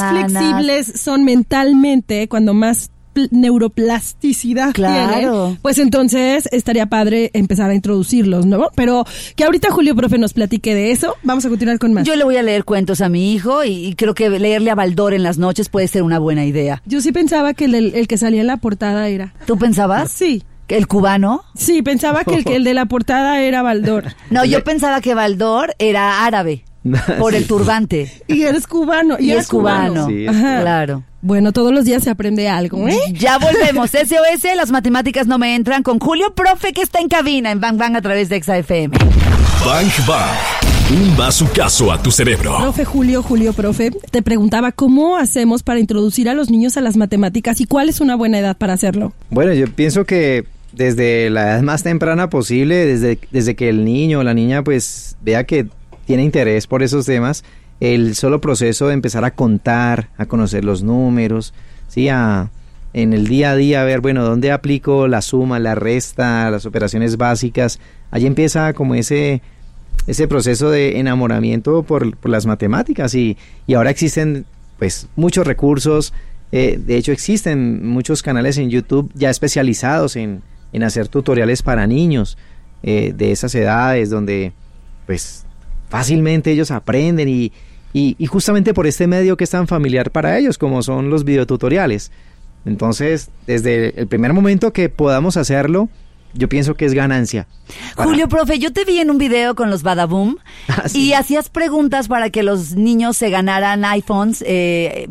Flexibles 0.51 0.99
son 1.01 1.23
mentalmente, 1.23 2.27
cuando 2.27 2.53
más 2.53 2.89
pl- 3.13 3.29
neuroplasticidad 3.31 4.73
Claro. 4.73 5.13
tienen, 5.45 5.57
pues 5.61 5.77
entonces 5.77 6.47
estaría 6.51 6.87
padre 6.87 7.31
empezar 7.33 7.69
a 7.69 7.75
introducirlos, 7.75 8.45
¿no? 8.45 8.69
Pero 8.75 9.05
que 9.35 9.43
ahorita 9.43 9.71
Julio 9.71 9.95
Profe 9.95 10.17
nos 10.17 10.33
platique 10.33 10.73
de 10.75 10.91
eso. 10.91 11.15
Vamos 11.23 11.45
a 11.45 11.49
continuar 11.49 11.79
con 11.79 11.93
más. 11.93 12.05
Yo 12.05 12.15
le 12.15 12.23
voy 12.23 12.37
a 12.37 12.43
leer 12.43 12.63
cuentos 12.65 13.01
a 13.01 13.09
mi 13.09 13.33
hijo 13.33 13.63
y, 13.63 13.87
y 13.87 13.95
creo 13.95 14.13
que 14.13 14.29
leerle 14.29 14.71
a 14.71 14.75
Baldor 14.75 15.13
en 15.13 15.23
las 15.23 15.37
noches 15.37 15.69
puede 15.69 15.87
ser 15.87 16.03
una 16.03 16.19
buena 16.19 16.45
idea. 16.45 16.81
Yo 16.85 17.01
sí 17.01 17.11
pensaba 17.11 17.53
que 17.53 17.65
el, 17.65 18.07
que 18.07 18.17
salía 18.17 18.41
en 18.41 18.47
la 18.47 18.57
portada 18.57 19.07
era. 19.09 19.33
¿Tú 19.45 19.57
pensabas? 19.57 20.11
Sí, 20.11 20.43
¿Que 20.65 20.77
¿El 20.77 20.87
cubano? 20.87 21.43
sí, 21.55 21.81
pensaba 21.81 22.23
que 22.23 22.35
el, 22.35 22.45
que 22.45 22.55
el 22.55 22.63
de 22.63 22.73
la 22.73 22.85
portada 22.85 23.41
era 23.41 23.61
Baldor. 23.61 24.13
No, 24.29 24.45
yo 24.45 24.63
pensaba 24.63 25.01
que 25.01 25.13
Baldor 25.13 25.75
era 25.77 26.25
árabe 26.25 26.63
por 27.19 27.35
el 27.35 27.47
turbante. 27.47 28.11
Y 28.27 28.43
eres 28.43 28.67
cubano. 28.67 29.17
Y, 29.19 29.27
Y 29.27 29.31
eres 29.31 29.43
es 29.43 29.49
cubano. 29.49 30.07
Sí, 30.07 30.25
es 30.25 30.29
Ajá. 30.29 30.61
Claro. 30.61 31.03
Bueno, 31.21 31.53
todos 31.53 31.71
los 31.71 31.85
días 31.85 32.03
se 32.03 32.09
aprende 32.09 32.49
algo, 32.49 32.87
¿eh? 32.87 32.97
Ya 33.13 33.37
volvemos. 33.37 33.91
SOS, 33.91 34.55
las 34.57 34.71
matemáticas 34.71 35.25
no 35.25 35.37
me 35.37 35.55
entran 35.55 35.81
con 35.81 35.99
Julio 35.99 36.33
Profe 36.35 36.73
que 36.73 36.81
está 36.81 36.99
en 36.99 37.07
cabina 37.07 37.51
en 37.51 37.61
Bang 37.61 37.77
Bang 37.77 37.95
a 37.95 38.01
través 38.01 38.27
de 38.29 38.41
XAFM. 38.41 38.89
Bang 39.65 39.91
Bang. 40.05 40.37
Un 40.91 41.15
bazucazo 41.15 41.91
a 41.93 42.01
tu 42.03 42.11
cerebro. 42.11 42.57
Profe 42.57 42.83
Julio, 42.83 43.23
Julio, 43.23 43.53
profe, 43.53 43.91
te 44.11 44.21
preguntaba 44.21 44.73
cómo 44.73 45.15
hacemos 45.15 45.63
para 45.63 45.79
introducir 45.79 46.27
a 46.27 46.33
los 46.33 46.51
niños 46.51 46.75
a 46.75 46.81
las 46.81 46.97
matemáticas 46.97 47.61
y 47.61 47.65
cuál 47.65 47.87
es 47.87 48.01
una 48.01 48.15
buena 48.15 48.39
edad 48.39 48.57
para 48.57 48.73
hacerlo. 48.73 49.13
Bueno, 49.29 49.53
yo 49.53 49.71
pienso 49.71 50.03
que 50.03 50.43
desde 50.73 51.29
la 51.29 51.43
edad 51.43 51.61
más 51.61 51.83
temprana 51.83 52.29
posible, 52.29 52.85
desde, 52.85 53.17
desde 53.31 53.55
que 53.55 53.69
el 53.69 53.85
niño 53.85 54.19
o 54.19 54.23
la 54.23 54.33
niña 54.33 54.63
pues 54.63 55.15
vea 55.21 55.45
que 55.45 55.67
tiene 56.05 56.23
interés 56.23 56.67
por 56.67 56.83
esos 56.83 57.05
temas, 57.05 57.43
el 57.79 58.15
solo 58.15 58.41
proceso 58.41 58.87
de 58.87 58.93
empezar 58.93 59.25
a 59.25 59.31
contar, 59.31 60.09
a 60.17 60.25
conocer 60.25 60.63
los 60.63 60.83
números, 60.83 61.53
sí, 61.87 62.09
a 62.09 62.49
en 62.93 63.11
el 63.13 63.27
día 63.27 63.51
a 63.51 63.55
día 63.55 63.81
a 63.81 63.85
ver, 63.85 64.01
bueno, 64.01 64.23
dónde 64.23 64.51
aplico 64.51 65.07
la 65.07 65.23
suma, 65.23 65.57
la 65.57 65.73
resta, 65.73 66.51
las 66.51 66.67
operaciones 66.67 67.17
básicas, 67.17 67.79
allí 68.11 68.27
empieza 68.27 68.73
como 68.73 68.93
ese 68.95 69.41
ese 70.07 70.27
proceso 70.27 70.69
de 70.69 70.99
enamoramiento 70.99 71.83
por, 71.83 72.17
por 72.17 72.29
las 72.29 72.45
matemáticas 72.45 73.15
y, 73.15 73.37
y 73.67 73.73
ahora 73.75 73.89
existen 73.89 74.45
pues 74.77 75.07
muchos 75.15 75.47
recursos, 75.47 76.13
eh, 76.51 76.79
de 76.83 76.97
hecho 76.97 77.11
existen 77.11 77.87
muchos 77.87 78.21
canales 78.21 78.57
en 78.57 78.69
YouTube 78.69 79.09
ya 79.13 79.29
especializados 79.29 80.15
en, 80.15 80.41
en 80.73 80.83
hacer 80.83 81.07
tutoriales 81.07 81.61
para 81.61 81.87
niños 81.87 82.37
eh, 82.83 83.13
de 83.15 83.31
esas 83.31 83.55
edades 83.55 84.09
donde 84.09 84.51
pues 85.05 85.42
fácilmente 85.93 86.49
ellos 86.51 86.71
aprenden 86.71 87.29
y, 87.29 87.51
y, 87.93 88.15
y 88.17 88.25
justamente 88.25 88.73
por 88.73 88.87
este 88.87 89.05
medio 89.05 89.37
que 89.37 89.43
es 89.43 89.51
tan 89.51 89.67
familiar 89.67 90.09
para 90.09 90.39
ellos 90.39 90.57
como 90.57 90.81
son 90.81 91.11
los 91.11 91.23
videotutoriales. 91.23 92.11
Entonces, 92.65 93.29
desde 93.45 93.99
el 94.01 94.07
primer 94.07 94.33
momento 94.33 94.73
que 94.73 94.89
podamos 94.89 95.37
hacerlo, 95.37 95.89
yo 96.33 96.49
pienso 96.49 96.73
que 96.73 96.85
es 96.85 96.95
ganancia. 96.95 97.45
Para- 97.95 98.09
Julio 98.09 98.27
Profe, 98.27 98.57
yo 98.57 98.73
te 98.73 98.85
vi 98.85 98.97
en 99.01 99.11
un 99.11 99.19
video 99.19 99.53
con 99.53 99.69
los 99.69 99.83
Badaboom 99.83 100.37
Ah, 100.67 100.89
sí. 100.89 101.09
y 101.09 101.13
hacías 101.13 101.49
preguntas 101.49 102.07
para 102.07 102.31
que 102.31 102.41
los 102.41 102.71
niños 102.71 103.15
se 103.17 103.29
ganaran 103.29 103.85
iPhones, 103.85 104.43
eh, 104.47 105.07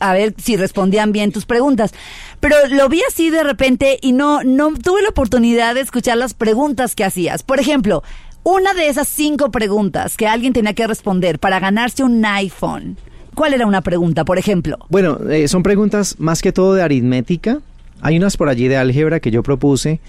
a 0.00 0.12
ver 0.14 0.34
si 0.36 0.56
respondían 0.56 1.12
bien 1.12 1.30
tus 1.30 1.46
preguntas. 1.46 1.92
Pero 2.40 2.56
lo 2.70 2.88
vi 2.88 3.02
así 3.08 3.30
de 3.30 3.44
repente 3.44 3.98
y 4.02 4.10
no, 4.10 4.42
no 4.42 4.72
tuve 4.74 5.00
la 5.02 5.10
oportunidad 5.10 5.76
de 5.76 5.82
escuchar 5.82 6.16
las 6.16 6.34
preguntas 6.34 6.96
que 6.96 7.04
hacías. 7.04 7.44
Por 7.44 7.60
ejemplo, 7.60 8.02
una 8.42 8.74
de 8.74 8.88
esas 8.88 9.08
cinco 9.08 9.50
preguntas 9.50 10.16
que 10.16 10.26
alguien 10.26 10.52
tenía 10.52 10.74
que 10.74 10.86
responder 10.86 11.38
para 11.38 11.60
ganarse 11.60 12.02
un 12.02 12.24
iPhone. 12.24 12.96
¿Cuál 13.34 13.54
era 13.54 13.66
una 13.66 13.82
pregunta, 13.82 14.24
por 14.24 14.38
ejemplo? 14.38 14.78
Bueno, 14.88 15.18
eh, 15.30 15.46
son 15.48 15.62
preguntas 15.62 16.16
más 16.18 16.42
que 16.42 16.52
todo 16.52 16.74
de 16.74 16.82
aritmética. 16.82 17.60
Hay 18.00 18.16
unas 18.16 18.36
por 18.36 18.48
allí 18.48 18.68
de 18.68 18.76
álgebra 18.76 19.20
que 19.20 19.30
yo 19.30 19.42
propuse, 19.42 20.00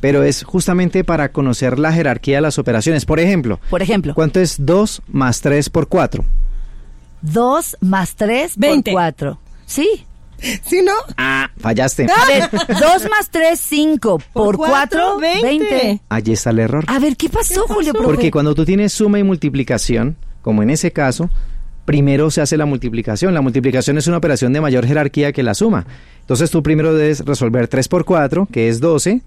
pero 0.00 0.24
es 0.24 0.42
justamente 0.42 1.04
para 1.04 1.30
conocer 1.30 1.78
la 1.78 1.92
jerarquía 1.92 2.38
de 2.38 2.42
las 2.42 2.58
operaciones. 2.58 3.04
Por 3.04 3.20
ejemplo, 3.20 3.60
Por 3.70 3.82
ejemplo, 3.82 4.14
¿cuánto 4.14 4.40
es 4.40 4.56
2 4.58 5.02
más 5.08 5.40
3 5.40 5.70
por 5.70 5.86
4? 5.86 6.24
2 7.22 7.76
más 7.80 8.16
3 8.16 8.54
por 8.54 8.60
Veinte. 8.60 8.92
4. 8.92 9.38
Sí. 9.66 10.04
¿Sí, 10.64 10.82
no? 10.82 10.92
Ah, 11.16 11.50
fallaste. 11.58 12.06
A 12.10 12.26
ver, 12.26 12.50
2 12.68 13.10
más 13.10 13.30
3, 13.30 13.58
5. 13.60 14.22
Por 14.32 14.56
4, 14.56 15.18
20. 15.18 16.00
Allí 16.08 16.32
está 16.32 16.50
el 16.50 16.58
error. 16.58 16.84
A 16.88 16.98
ver, 16.98 17.16
¿qué 17.16 17.28
pasó, 17.28 17.66
Julio 17.68 17.92
Profe? 17.92 18.06
Porque 18.06 18.30
cuando 18.30 18.54
tú 18.54 18.64
tienes 18.64 18.92
suma 18.92 19.18
y 19.18 19.22
multiplicación, 19.22 20.16
como 20.42 20.62
en 20.62 20.70
ese 20.70 20.92
caso, 20.92 21.30
primero 21.84 22.30
se 22.30 22.40
hace 22.40 22.56
la 22.56 22.66
multiplicación. 22.66 23.34
La 23.34 23.40
multiplicación 23.40 23.98
es 23.98 24.06
una 24.06 24.16
operación 24.18 24.52
de 24.52 24.60
mayor 24.60 24.86
jerarquía 24.86 25.32
que 25.32 25.42
la 25.42 25.54
suma. 25.54 25.86
Entonces 26.20 26.50
tú 26.50 26.62
primero 26.62 26.94
debes 26.94 27.20
resolver 27.24 27.68
3 27.68 27.88
por 27.88 28.04
4, 28.04 28.48
que 28.50 28.68
es 28.68 28.80
12, 28.80 29.20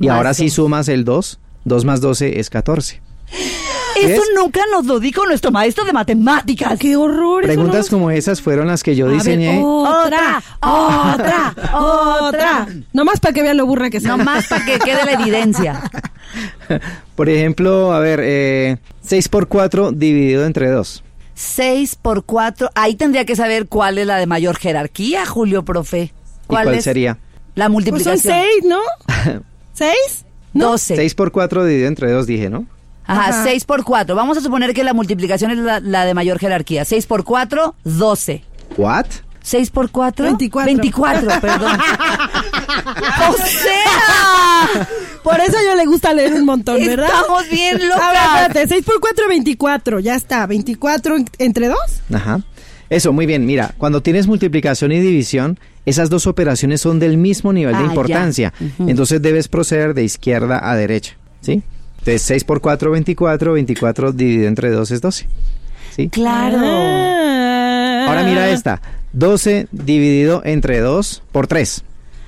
y 0.00 0.06
Más 0.06 0.16
ahora 0.16 0.34
sí 0.34 0.44
dos. 0.46 0.54
sumas 0.54 0.88
el 0.88 1.04
2. 1.04 1.38
2 1.64 1.84
más 1.84 2.00
12 2.00 2.40
es 2.40 2.50
14. 2.50 3.00
Eso 4.00 4.08
¿Ves? 4.22 4.30
nunca 4.36 4.60
nos 4.72 4.86
lo 4.86 5.00
dijo 5.00 5.24
nuestro 5.26 5.50
maestro 5.50 5.84
de 5.84 5.92
matemáticas. 5.92 6.78
¡Qué 6.78 6.96
horror! 6.96 7.42
Preguntas 7.42 7.90
no- 7.90 7.98
como 7.98 8.10
esas 8.10 8.40
fueron 8.40 8.66
las 8.68 8.82
que 8.82 8.94
yo 8.96 9.06
A 9.06 9.08
ver, 9.08 9.18
diseñé. 9.18 9.60
otra, 9.64 10.42
otra, 10.60 11.54
otra. 11.74 12.66
Nomás 12.92 13.20
para 13.20 13.32
que 13.34 13.42
vean 13.42 13.56
lo 13.56 13.66
burra 13.66 13.90
que 13.90 14.00
soy. 14.00 14.08
No 14.08 14.18
más 14.18 14.46
para 14.46 14.64
que 14.64 14.78
quede 14.78 15.04
la 15.04 15.12
evidencia. 15.12 15.90
Por 17.16 17.28
ejemplo, 17.28 17.92
a 17.92 17.98
ver, 18.00 18.20
eh, 18.22 18.78
6 19.02 19.28
por 19.28 19.48
4 19.48 19.92
dividido 19.92 20.44
entre 20.46 20.68
2. 20.70 21.02
6 21.34 21.96
por 21.96 22.24
4. 22.24 22.70
Ahí 22.74 22.94
tendría 22.94 23.24
que 23.24 23.34
saber 23.36 23.66
cuál 23.68 23.98
es 23.98 24.06
la 24.06 24.16
de 24.16 24.26
mayor 24.26 24.56
jerarquía, 24.56 25.24
Julio 25.26 25.64
Profe. 25.64 26.02
¿Y 26.02 26.12
cuál 26.46 26.74
es? 26.74 26.84
sería? 26.84 27.18
La 27.54 27.68
Pues 27.68 27.84
son 27.86 27.94
multiplicación. 27.94 28.34
seis, 28.34 28.64
¿no? 28.64 28.80
¿Seis? 29.72 30.24
¿No? 30.54 30.70
12. 30.72 30.96
6 30.96 31.14
por 31.14 31.32
4 31.32 31.64
dividido 31.64 31.88
entre 31.88 32.10
2 32.10 32.26
dije, 32.26 32.50
¿no? 32.50 32.66
Ajá, 33.08 33.28
Ajá. 33.30 33.42
6 33.42 33.64
por 33.64 33.82
4. 33.84 34.14
Vamos 34.14 34.36
a 34.38 34.40
suponer 34.40 34.72
que 34.74 34.84
la 34.84 34.92
multiplicación 34.94 35.50
es 35.50 35.58
la, 35.58 35.80
la 35.80 36.04
de 36.04 36.14
mayor 36.14 36.38
jerarquía. 36.38 36.84
6 36.84 37.06
por 37.06 37.24
4, 37.24 37.74
12. 37.84 38.44
¿What? 38.76 39.06
6 39.42 39.70
por 39.70 39.90
4. 39.90 40.24
24. 40.26 40.66
24, 40.66 41.40
perdón. 41.40 41.78
o 43.30 43.36
sea, 43.46 44.88
Por 45.22 45.40
eso 45.40 45.56
yo 45.66 45.74
le 45.74 45.86
gusta 45.86 46.12
leer 46.12 46.34
un 46.34 46.44
montón, 46.44 46.76
¿verdad? 46.84 47.08
estamos 47.08 47.48
bien 47.50 47.76
A 47.76 47.78
ver, 47.78 47.88
locas. 47.88 48.42
espérate, 48.42 48.68
6 48.68 48.84
por 48.84 49.00
4, 49.00 49.28
24. 49.28 50.00
Ya 50.00 50.14
está. 50.14 50.46
24 50.46 51.16
en- 51.16 51.24
entre 51.38 51.68
2. 51.68 51.78
Ajá. 52.14 52.40
Eso, 52.90 53.12
muy 53.12 53.26
bien. 53.26 53.44
Mira, 53.46 53.74
cuando 53.78 54.02
tienes 54.02 54.26
multiplicación 54.26 54.92
y 54.92 55.00
división, 55.00 55.58
esas 55.84 56.08
dos 56.10 56.26
operaciones 56.26 56.80
son 56.80 56.98
del 56.98 57.16
mismo 57.18 57.52
nivel 57.52 57.74
Ah, 57.74 57.78
de 57.78 57.84
ya. 57.84 57.90
importancia. 57.90 58.52
Entonces 58.78 59.20
debes 59.20 59.48
proceder 59.48 59.94
de 59.94 60.04
izquierda 60.04 60.60
a 60.62 60.74
derecha. 60.76 61.16
¿Sí? 61.40 61.62
Entonces 61.98 62.22
6 62.22 62.44
por 62.44 62.60
4, 62.60 62.90
24. 62.90 63.52
24 63.52 64.12
dividido 64.12 64.48
entre 64.48 64.70
2 64.70 64.90
es 64.90 65.00
12. 65.00 65.26
¿Sí? 65.94 66.08
Claro. 66.08 66.58
Ah. 66.60 68.06
Ahora 68.08 68.24
mira 68.24 68.48
esta. 68.50 68.80
12 69.12 69.68
dividido 69.72 70.42
entre 70.44 70.80
2 70.80 71.22
por 71.32 71.46
3. 71.46 71.84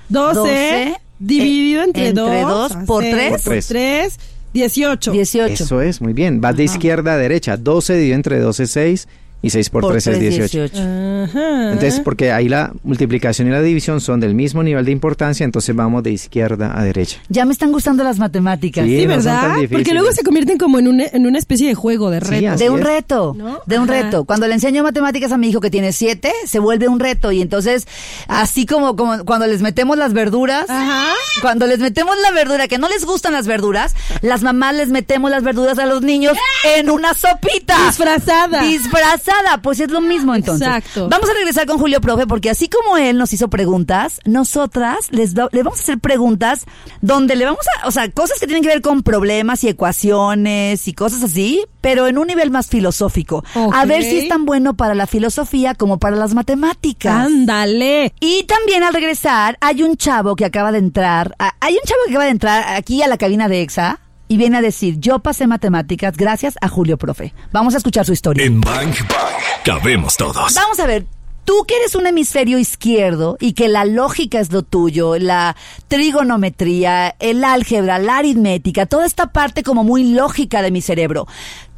12. 0.09 0.35
12 0.41 0.95
dividido 1.21 1.83
entre, 1.83 2.09
entre 2.09 2.41
dos. 2.43 2.73
dos 2.73 2.85
por 2.87 3.03
seis, 3.05 3.15
tres. 3.15 3.31
Por 3.31 3.41
tres. 3.43 3.67
tres, 3.69 4.19
18. 4.55 5.13
18. 5.13 5.65
Eso 5.65 5.81
es, 5.83 6.01
muy 6.01 6.13
bien. 6.13 6.41
Vas 6.41 6.57
de 6.57 6.65
Ajá. 6.65 6.75
izquierda 6.75 7.13
a 7.13 7.17
derecha. 7.17 7.57
12 7.57 7.95
dividido 7.95 8.17
entre 8.17 8.41
2 8.41 8.61
es 8.61 8.71
6 8.73 9.09
y 9.43 9.51
6 9.51 9.71
por, 9.71 9.89
3 9.89 10.07
es 10.07 10.19
tres, 10.19 10.51
18. 10.51 10.83
Ajá. 11.25 11.73
Entonces, 11.73 12.01
porque 12.01 12.33
ahí 12.33 12.49
la 12.49 12.73
multiplicación 12.83 13.49
y 13.49 13.51
la 13.51 13.63
división 13.63 14.01
son 14.01 14.21
del 14.21 14.35
mismo 14.35 14.63
nivel 14.63 14.85
de 14.85 14.93
importancia, 14.93 15.45
entonces 15.45 15.75
vamos 15.75 16.03
de 16.03 16.11
izquierda 16.13 16.79
a 16.79 16.83
derecha. 16.85 17.19
Ya 17.29 17.45
me 17.45 17.53
están 17.53 17.73
gustando 17.73 18.05
las 18.05 18.19
matemáticas. 18.19 18.85
Sí, 18.85 19.03
no 19.03 19.09
¿verdad? 19.09 19.57
Porque 19.71 19.95
luego 19.95 20.13
se 20.13 20.23
convierten 20.23 20.59
como 20.59 20.79
en 20.79 20.89
una, 20.89 21.05
en 21.07 21.27
una 21.27 21.39
especie 21.39 21.69
de 21.69 21.75
juego, 21.75 22.11
de 22.11 22.21
reto. 22.21 22.57
De 22.57 22.71
un 22.71 22.81
es. 22.81 22.85
reto, 22.87 23.35
¿No? 23.37 23.61
de 23.67 23.79
un 23.79 23.91
Ajá. 23.91 24.03
reto. 24.03 24.25
Cuando 24.25 24.47
le 24.47 24.55
enseño 24.55 24.83
matemáticas 24.83 25.33
a 25.33 25.39
mi 25.39 25.49
hijo 25.49 25.61
que 25.61 25.71
tiene 25.71 25.93
siete, 25.93 26.33
se 26.47 26.59
vuelve 26.59 26.89
un 26.89 27.01
reto. 27.01 27.33
Y 27.33 27.41
entonces, 27.41 27.87
así 28.29 28.67
como, 28.67 28.97
como 28.97 29.25
cuando 29.25 29.47
les 29.47 29.63
metemos 29.63 29.97
las 29.97 30.13
verduras, 30.13 30.69
Ajá. 30.69 31.13
cuando 31.41 31.67
les 31.67 31.79
metemos 31.79 32.17
la 32.23 32.31
verdura, 32.33 32.69
que 32.69 32.79
no 32.79 32.89
les 32.89 33.05
gustan 33.05 33.33
las 33.33 33.47
verduras, 33.47 33.95
las 34.21 34.43
mamás 34.43 34.75
les 34.75 34.89
metemos 34.89 35.31
las 35.31 35.43
verduras 35.43 35.79
a 35.79 35.87
los 35.87 36.03
niños 36.03 36.37
en 36.77 36.91
una 36.91 37.15
sopita. 37.15 37.87
Disfrazada. 37.87 38.63
Disfrazada, 38.65 39.30
pues 39.63 39.81
es 39.81 39.91
lo 39.91 40.01
mismo 40.01 40.35
entonces. 40.35 40.67
Exacto. 40.67 41.09
Vamos 41.09 41.29
a 41.29 41.35
regresar 41.35 41.67
con 41.67 41.79
Julio 41.79 42.01
Profe, 42.01 42.27
porque 42.27 42.51
así 42.51 42.69
como 42.69 42.97
él 42.97 43.19
nos 43.19 43.33
hizo 43.33 43.49
preguntas, 43.49 44.21
nosotras 44.25 45.09
les 45.11 45.35
le 45.35 45.63
vamos 45.63 45.79
a 45.81 45.83
hacer 45.83 45.99
preguntas 45.99 46.65
donde 47.01 47.37
le 47.37 47.45
vamos 47.45 47.65
a, 47.83 47.89
o 47.89 47.91
sea, 47.91 48.11
cosas 48.11 48.39
que 48.41 48.47
tienen 48.47 48.63
que 48.63 48.69
ver 48.69 48.81
con 48.83 49.03
problemas 49.03 49.63
y 49.65 49.69
ecuaciones 49.69 50.87
y 50.89 50.93
cosas 50.93 51.23
así, 51.23 51.65
pero 51.81 52.07
en 52.07 52.19
un 52.19 52.27
nivel 52.27 52.51
más 52.51 52.69
filosófico. 52.69 53.45
A 53.73 53.85
ver 53.85 54.03
si 54.03 54.19
es 54.19 54.29
tan 54.29 54.45
bueno 54.45 54.75
para 54.75 54.95
la 54.95 55.07
filosofía 55.07 55.75
como 55.75 55.99
para 55.99 56.17
las 56.17 56.35
matemáticas. 56.35 57.27
Ándale. 57.27 58.13
Y 58.21 58.45
también 58.45 58.83
al 58.83 58.95
regresar, 58.95 59.57
hay 59.61 59.83
un 59.83 59.97
chavo 59.97 60.37
que 60.37 60.45
acaba 60.45 60.73
de 60.73 60.79
entrar, 60.79 61.35
a- 61.39 61.55
hay 61.61 61.75
un 61.75 61.81
chavo 61.85 62.01
que 62.07 62.11
acaba 62.13 62.25
de 62.25 62.31
entrar 62.31 62.65
aquí 62.77 63.03
a 63.03 63.09
la 63.09 63.17
cabina 63.19 63.49
de 63.49 63.63
EXA 63.63 64.01
y 64.31 64.37
viene 64.37 64.59
a 64.59 64.63
decir, 64.63 65.01
yo 65.01 65.19
pasé 65.19 65.49
matemáticas 65.49 66.17
gracias 66.17 66.55
a 66.61 66.69
Julio 66.69 66.97
Profe. 66.99 67.35
Vamos 67.51 67.75
a 67.75 67.79
escuchar 67.79 68.07
su 68.07 68.13
historia. 68.13 68.45
En 68.45 68.61
Bang 68.61 68.95
Bang 69.09 69.65
cabemos 69.65 70.17
todos. 70.17 70.55
Vamos 70.55 70.79
a 70.79 70.87
ver, 70.87 71.05
tú 71.45 71.65
que 71.67 71.75
eres 71.75 71.97
un 71.97 72.07
hemisferio 72.07 72.61
izquierdo 72.61 73.37
y 73.41 73.55
que 73.55 73.67
la 73.67 73.85
lógica 73.85 74.39
es 74.39 74.53
lo 74.53 74.63
tuyo, 74.63 75.19
la 75.19 75.57
trigonometría, 75.89 77.17
el 77.19 77.43
álgebra, 77.43 77.99
la 77.99 78.19
aritmética, 78.19 78.87
toda 78.87 79.05
esta 79.05 79.33
parte 79.33 79.65
como 79.65 79.83
muy 79.83 80.13
lógica 80.13 80.63
de 80.63 80.71
mi 80.71 80.81
cerebro. 80.81 81.27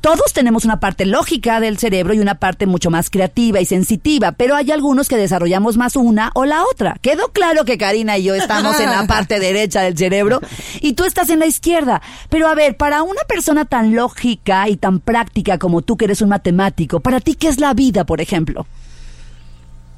Todos 0.02 0.32
tenemos 0.32 0.64
una 0.64 0.80
parte 0.80 1.06
lógica 1.06 1.60
del 1.60 1.78
cerebro 1.78 2.12
y 2.12 2.18
una 2.18 2.34
parte 2.34 2.66
mucho 2.66 2.90
más 2.90 3.08
creativa 3.08 3.60
y 3.60 3.64
sensitiva, 3.64 4.32
pero 4.32 4.56
hay 4.56 4.72
algunos 4.72 5.08
que 5.08 5.16
desarrollamos 5.16 5.76
más 5.76 5.94
una 5.94 6.32
o 6.34 6.44
la 6.44 6.64
otra. 6.64 6.96
Quedó 7.00 7.28
claro 7.28 7.64
que 7.64 7.78
Karina 7.78 8.18
y 8.18 8.24
yo 8.24 8.34
estamos 8.34 8.80
en 8.80 8.90
la 8.90 9.06
parte 9.06 9.38
derecha 9.38 9.82
del 9.82 9.96
cerebro 9.96 10.40
y 10.80 10.94
tú 10.94 11.04
estás 11.04 11.30
en 11.30 11.38
la 11.38 11.46
izquierda. 11.46 12.02
Pero 12.30 12.48
a 12.48 12.54
ver, 12.56 12.76
para 12.76 13.04
una 13.04 13.22
persona 13.28 13.64
tan 13.64 13.94
lógica 13.94 14.68
y 14.68 14.76
tan 14.76 14.98
práctica 14.98 15.58
como 15.58 15.82
tú 15.82 15.96
que 15.96 16.06
eres 16.06 16.20
un 16.20 16.30
matemático, 16.30 16.98
para 16.98 17.20
ti, 17.20 17.36
¿qué 17.36 17.46
es 17.46 17.60
la 17.60 17.72
vida, 17.72 18.02
por 18.02 18.20
ejemplo? 18.20 18.66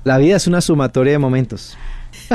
La 0.05 0.19
vida 0.19 0.37
es 0.37 0.47
una 0.47 0.61
sumatoria 0.61 1.13
de 1.13 1.19
momentos. 1.19 1.79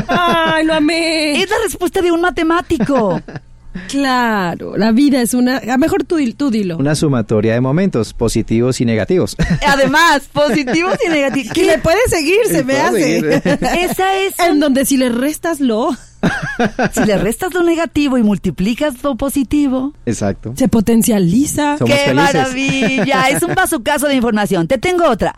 Ay, 0.08 0.66
lo 0.66 0.74
amé. 0.74 1.40
Es 1.40 1.48
la 1.48 1.58
respuesta 1.64 2.02
de 2.02 2.12
un 2.12 2.22
matemático. 2.22 3.22
Claro, 3.88 4.78
la 4.78 4.92
vida 4.92 5.22
es 5.22 5.34
una... 5.34 5.58
A 5.72 5.78
mejor 5.78 6.04
tú, 6.04 6.18
tú 6.36 6.50
dilo. 6.50 6.78
Una 6.78 6.96
sumatoria 6.96 7.54
de 7.54 7.62
momentos 7.62 8.14
positivos 8.14 8.82
y 8.82 8.86
negativos. 8.86 9.36
Además, 9.68 10.30
positivos 10.32 10.96
y 11.06 11.10
negativos. 11.10 11.54
Que 11.54 11.64
le 11.66 11.78
puede 11.80 12.00
seguir, 12.08 12.40
se 12.48 12.64
me 12.64 12.80
hace. 12.80 13.02
seguir. 13.02 13.26
Esa 13.80 14.16
es. 14.16 14.40
En 14.40 14.60
donde 14.60 14.86
si 14.86 14.98
le 14.98 15.10
restas 15.10 15.60
lo, 15.60 15.92
Si 16.94 17.06
le 17.06 17.18
restas 17.18 17.54
lo 17.54 17.64
negativo 17.64 18.18
y 18.18 18.24
multiplicas 18.24 19.02
lo 19.04 19.16
positivo. 19.16 19.94
Exacto. 20.06 20.54
se 20.56 20.68
potencializa. 20.68 21.78
Somos 21.78 21.94
¡Qué 21.96 22.06
felices. 22.06 22.16
maravilla! 22.34 23.30
Es 23.30 23.44
un 23.44 23.56
bazucazo 23.56 24.08
de 24.08 24.16
información. 24.16 24.68
Te 24.68 24.78
tengo 24.78 25.08
otra. 25.08 25.36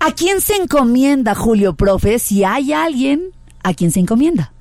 ¿A 0.00 0.12
quién 0.12 0.40
se 0.40 0.56
encomienda 0.56 1.34
Julio 1.34 1.74
Profe 1.74 2.18
si 2.18 2.44
hay 2.44 2.72
alguien 2.72 3.22
a 3.62 3.74
quien 3.74 3.90
se 3.90 4.00
encomienda? 4.00 4.51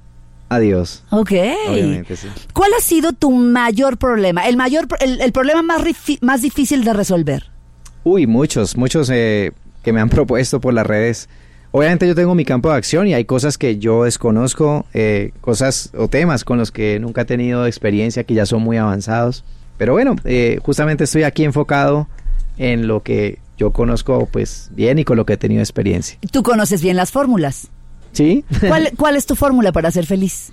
Adiós. 0.51 1.05
Ok. 1.11 1.31
Obviamente, 1.69 2.17
sí. 2.17 2.27
¿Cuál 2.51 2.73
ha 2.77 2.81
sido 2.81 3.13
tu 3.13 3.31
mayor 3.31 3.97
problema? 3.97 4.49
El 4.49 4.57
mayor, 4.57 4.85
el, 4.99 5.21
el 5.21 5.31
problema 5.31 5.61
más, 5.61 5.81
más 6.19 6.41
difícil 6.41 6.83
de 6.83 6.91
resolver. 6.91 7.49
Uy, 8.03 8.27
muchos, 8.27 8.75
muchos 8.75 9.09
eh, 9.13 9.53
que 9.81 9.93
me 9.93 10.01
han 10.01 10.09
propuesto 10.09 10.59
por 10.59 10.73
las 10.73 10.85
redes. 10.85 11.29
Obviamente 11.71 12.05
yo 12.05 12.15
tengo 12.15 12.35
mi 12.35 12.43
campo 12.43 12.69
de 12.69 12.75
acción 12.75 13.07
y 13.07 13.13
hay 13.13 13.23
cosas 13.23 13.57
que 13.57 13.77
yo 13.77 14.03
desconozco, 14.03 14.85
eh, 14.93 15.31
cosas 15.39 15.91
o 15.97 16.09
temas 16.09 16.43
con 16.43 16.57
los 16.57 16.69
que 16.69 16.99
nunca 16.99 17.21
he 17.21 17.25
tenido 17.25 17.65
experiencia, 17.65 18.25
que 18.25 18.33
ya 18.33 18.45
son 18.45 18.61
muy 18.61 18.75
avanzados. 18.75 19.45
Pero 19.77 19.93
bueno, 19.93 20.17
eh, 20.25 20.59
justamente 20.61 21.05
estoy 21.05 21.23
aquí 21.23 21.45
enfocado 21.45 22.09
en 22.57 22.87
lo 22.87 23.03
que 23.03 23.39
yo 23.57 23.71
conozco 23.71 24.27
pues 24.29 24.69
bien 24.73 24.99
y 24.99 25.05
con 25.05 25.15
lo 25.15 25.25
que 25.25 25.33
he 25.33 25.37
tenido 25.37 25.61
experiencia. 25.61 26.19
Tú 26.29 26.43
conoces 26.43 26.81
bien 26.81 26.97
las 26.97 27.11
fórmulas. 27.11 27.69
¿Sí? 28.11 28.43
¿Cuál, 28.67 28.91
cuál 28.97 29.15
es 29.15 29.25
tu 29.25 29.35
fórmula 29.35 29.71
para 29.71 29.91
ser 29.91 30.05
feliz? 30.05 30.51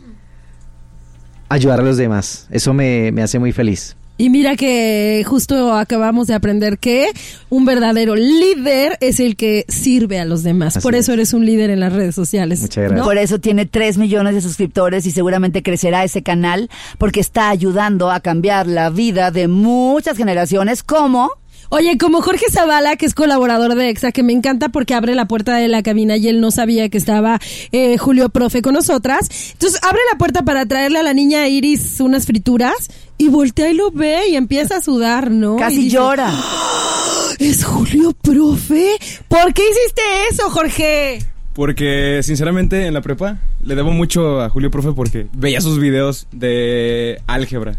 Ayudar 1.49 1.81
a 1.81 1.83
los 1.83 1.97
demás. 1.97 2.47
Eso 2.51 2.73
me, 2.75 3.11
me 3.13 3.23
hace 3.23 3.39
muy 3.39 3.53
feliz. 3.53 3.97
Y 4.21 4.31
mira 4.31 4.57
que 4.57 5.25
justo 5.25 5.73
acabamos 5.75 6.27
de 6.27 6.35
aprender 6.35 6.79
que 6.79 7.07
un 7.51 7.65
verdadero 7.65 8.17
líder 8.17 8.99
es 9.01 9.21
el 9.21 9.37
que 9.37 9.65
sirve 9.69 10.19
a 10.19 10.25
los 10.25 10.43
demás. 10.43 10.77
Así 10.77 10.83
Por 10.83 10.97
eso 10.97 11.13
es. 11.13 11.19
eres 11.19 11.33
un 11.35 11.47
líder 11.47 11.71
en 11.71 11.79
las 11.79 11.93
redes 11.93 12.17
sociales. 12.17 12.61
Muchas 12.61 12.85
gracias. 12.85 13.07
Por 13.07 13.17
eso 13.17 13.39
tiene 13.39 13.65
3 13.65 13.97
millones 13.97 14.35
de 14.35 14.41
suscriptores 14.41 15.07
y 15.07 15.13
seguramente 15.13 15.63
crecerá 15.63 16.03
ese 16.03 16.25
canal 16.25 16.69
porque 16.99 17.21
está 17.21 17.49
ayudando 17.49 18.11
a 18.11 18.19
cambiar 18.19 18.67
la 18.67 18.91
vida 18.91 19.31
de 19.31 19.47
muchas 19.47 20.17
generaciones 20.17 20.83
como... 20.83 21.31
Oye, 21.71 21.99
como 21.99 22.23
Jorge 22.23 22.47
Zavala, 22.51 22.97
que 22.97 23.05
es 23.05 23.15
colaborador 23.15 23.75
de 23.75 23.91
EXA, 23.91 24.11
que 24.11 24.23
me 24.23 24.33
encanta 24.33 24.71
porque 24.71 24.95
abre 24.95 25.15
la 25.15 25.29
puerta 25.29 25.57
de 25.57 25.69
la 25.69 25.83
cabina 25.83 26.17
y 26.17 26.27
él 26.29 26.41
no 26.41 26.51
sabía 26.51 26.89
que 26.89 26.97
estaba 26.97 27.41
eh, 27.73 27.99
Julio 27.99 28.31
Profe 28.31 28.63
con 28.63 28.73
nosotras. 28.73 29.29
Entonces 29.53 29.79
abre 29.83 30.01
la 30.11 30.17
puerta 30.17 30.43
para 30.43 30.65
traerle 30.65 31.01
a 31.01 31.03
la 31.03 31.13
niña 31.13 31.47
Iris 31.47 32.01
unas 32.01 32.25
frituras 32.25 32.89
y 33.19 33.29
voltea 33.29 33.71
y 33.71 33.75
lo 33.75 33.91
ve 33.91 34.29
y 34.31 34.37
empieza 34.37 34.77
a 34.77 34.81
sudar, 34.81 35.31
¿no? 35.31 35.57
Y 35.57 35.61
Casi 35.61 35.77
dice, 35.77 35.97
llora. 35.97 36.33
¿Es 37.39 37.63
Julio 37.65 38.15
Profe? 38.15 38.97
¿Por 39.29 39.53
qué 39.53 39.63
hiciste 39.63 40.03
eso, 40.31 40.49
Jorge? 40.49 41.19
Porque 41.53 42.23
sinceramente 42.23 42.87
en 42.87 42.95
la 42.95 43.03
prepa 43.03 43.37
le 43.63 43.75
debo 43.75 43.91
mucho 43.91 44.41
a 44.41 44.49
Julio 44.49 44.71
Profe 44.71 44.93
porque 44.93 45.27
veía 45.35 45.61
sus 45.61 45.79
videos 45.79 46.29
de 46.33 47.21
álgebra. 47.27 47.77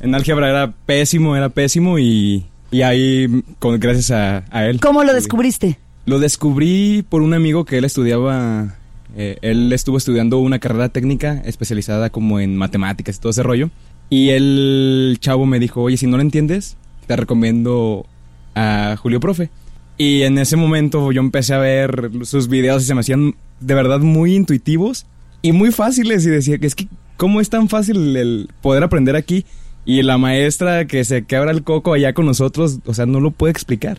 En 0.00 0.14
álgebra 0.14 0.48
era 0.48 0.72
pésimo, 0.86 1.36
era 1.36 1.48
pésimo 1.48 1.98
y, 1.98 2.44
y 2.72 2.82
ahí 2.82 3.44
con, 3.58 3.78
gracias 3.78 4.10
a, 4.10 4.44
a 4.50 4.66
él. 4.66 4.80
¿Cómo 4.80 5.04
lo 5.04 5.14
descubriste? 5.14 5.78
Lo 6.06 6.18
descubrí 6.18 7.04
por 7.08 7.22
un 7.22 7.34
amigo 7.34 7.64
que 7.64 7.78
él 7.78 7.84
estudiaba, 7.84 8.74
eh, 9.16 9.36
él 9.42 9.72
estuvo 9.72 9.98
estudiando 9.98 10.38
una 10.38 10.58
carrera 10.58 10.88
técnica 10.88 11.40
especializada 11.44 12.10
como 12.10 12.40
en 12.40 12.56
matemáticas 12.56 13.16
y 13.16 13.20
todo 13.20 13.30
ese 13.30 13.44
rollo. 13.44 13.70
Y 14.10 14.30
el 14.30 15.18
chavo 15.20 15.46
me 15.46 15.60
dijo, 15.60 15.82
oye, 15.82 15.96
si 15.96 16.06
no 16.06 16.16
lo 16.16 16.22
entiendes, 16.22 16.76
te 17.06 17.14
recomiendo 17.14 18.06
a 18.54 18.96
Julio 19.00 19.20
Profe. 19.20 19.50
Y 19.96 20.22
en 20.22 20.38
ese 20.38 20.56
momento 20.56 21.12
yo 21.12 21.20
empecé 21.20 21.54
a 21.54 21.58
ver 21.58 22.10
sus 22.22 22.48
videos 22.48 22.82
y 22.82 22.86
se 22.86 22.94
me 22.94 23.00
hacían 23.00 23.36
de 23.60 23.74
verdad 23.74 24.00
muy 24.00 24.34
intuitivos 24.34 25.06
y 25.42 25.52
muy 25.52 25.70
fáciles. 25.70 26.26
Y 26.26 26.30
decía 26.30 26.58
que 26.58 26.66
es 26.66 26.74
que, 26.74 26.88
¿cómo 27.16 27.40
es 27.40 27.50
tan 27.50 27.68
fácil 27.68 28.16
el 28.16 28.48
poder 28.60 28.82
aprender 28.82 29.14
aquí? 29.14 29.44
Y 29.84 30.02
la 30.02 30.16
maestra 30.18 30.86
que 30.86 31.04
se 31.04 31.24
quebra 31.24 31.50
el 31.50 31.64
coco 31.64 31.92
allá 31.94 32.12
con 32.12 32.26
nosotros, 32.26 32.78
o 32.86 32.94
sea, 32.94 33.06
no 33.06 33.20
lo 33.20 33.30
puede 33.32 33.50
explicar. 33.52 33.98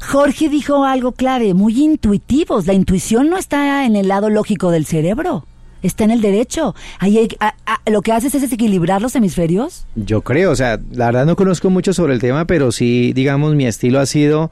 Jorge 0.00 0.48
dijo 0.48 0.84
algo 0.84 1.12
clave, 1.12 1.54
muy 1.54 1.80
intuitivos. 1.80 2.66
La 2.66 2.72
intuición 2.72 3.30
no 3.30 3.36
está 3.36 3.86
en 3.86 3.94
el 3.94 4.08
lado 4.08 4.30
lógico 4.30 4.72
del 4.72 4.84
cerebro, 4.84 5.44
está 5.80 6.02
en 6.02 6.10
el 6.10 6.20
derecho. 6.20 6.74
Ahí 6.98 7.18
hay- 7.18 7.28
a- 7.38 7.54
a- 7.66 7.90
lo 7.90 8.02
que 8.02 8.10
haces 8.10 8.34
es 8.34 8.42
desequilibrar 8.42 9.00
los 9.00 9.14
hemisferios. 9.14 9.86
Yo 9.94 10.22
creo, 10.22 10.50
o 10.50 10.56
sea, 10.56 10.80
la 10.90 11.06
verdad 11.06 11.24
no 11.26 11.36
conozco 11.36 11.70
mucho 11.70 11.92
sobre 11.92 12.14
el 12.14 12.20
tema, 12.20 12.46
pero 12.46 12.72
sí, 12.72 13.12
digamos, 13.12 13.54
mi 13.54 13.64
estilo 13.66 14.00
ha 14.00 14.06
sido, 14.06 14.50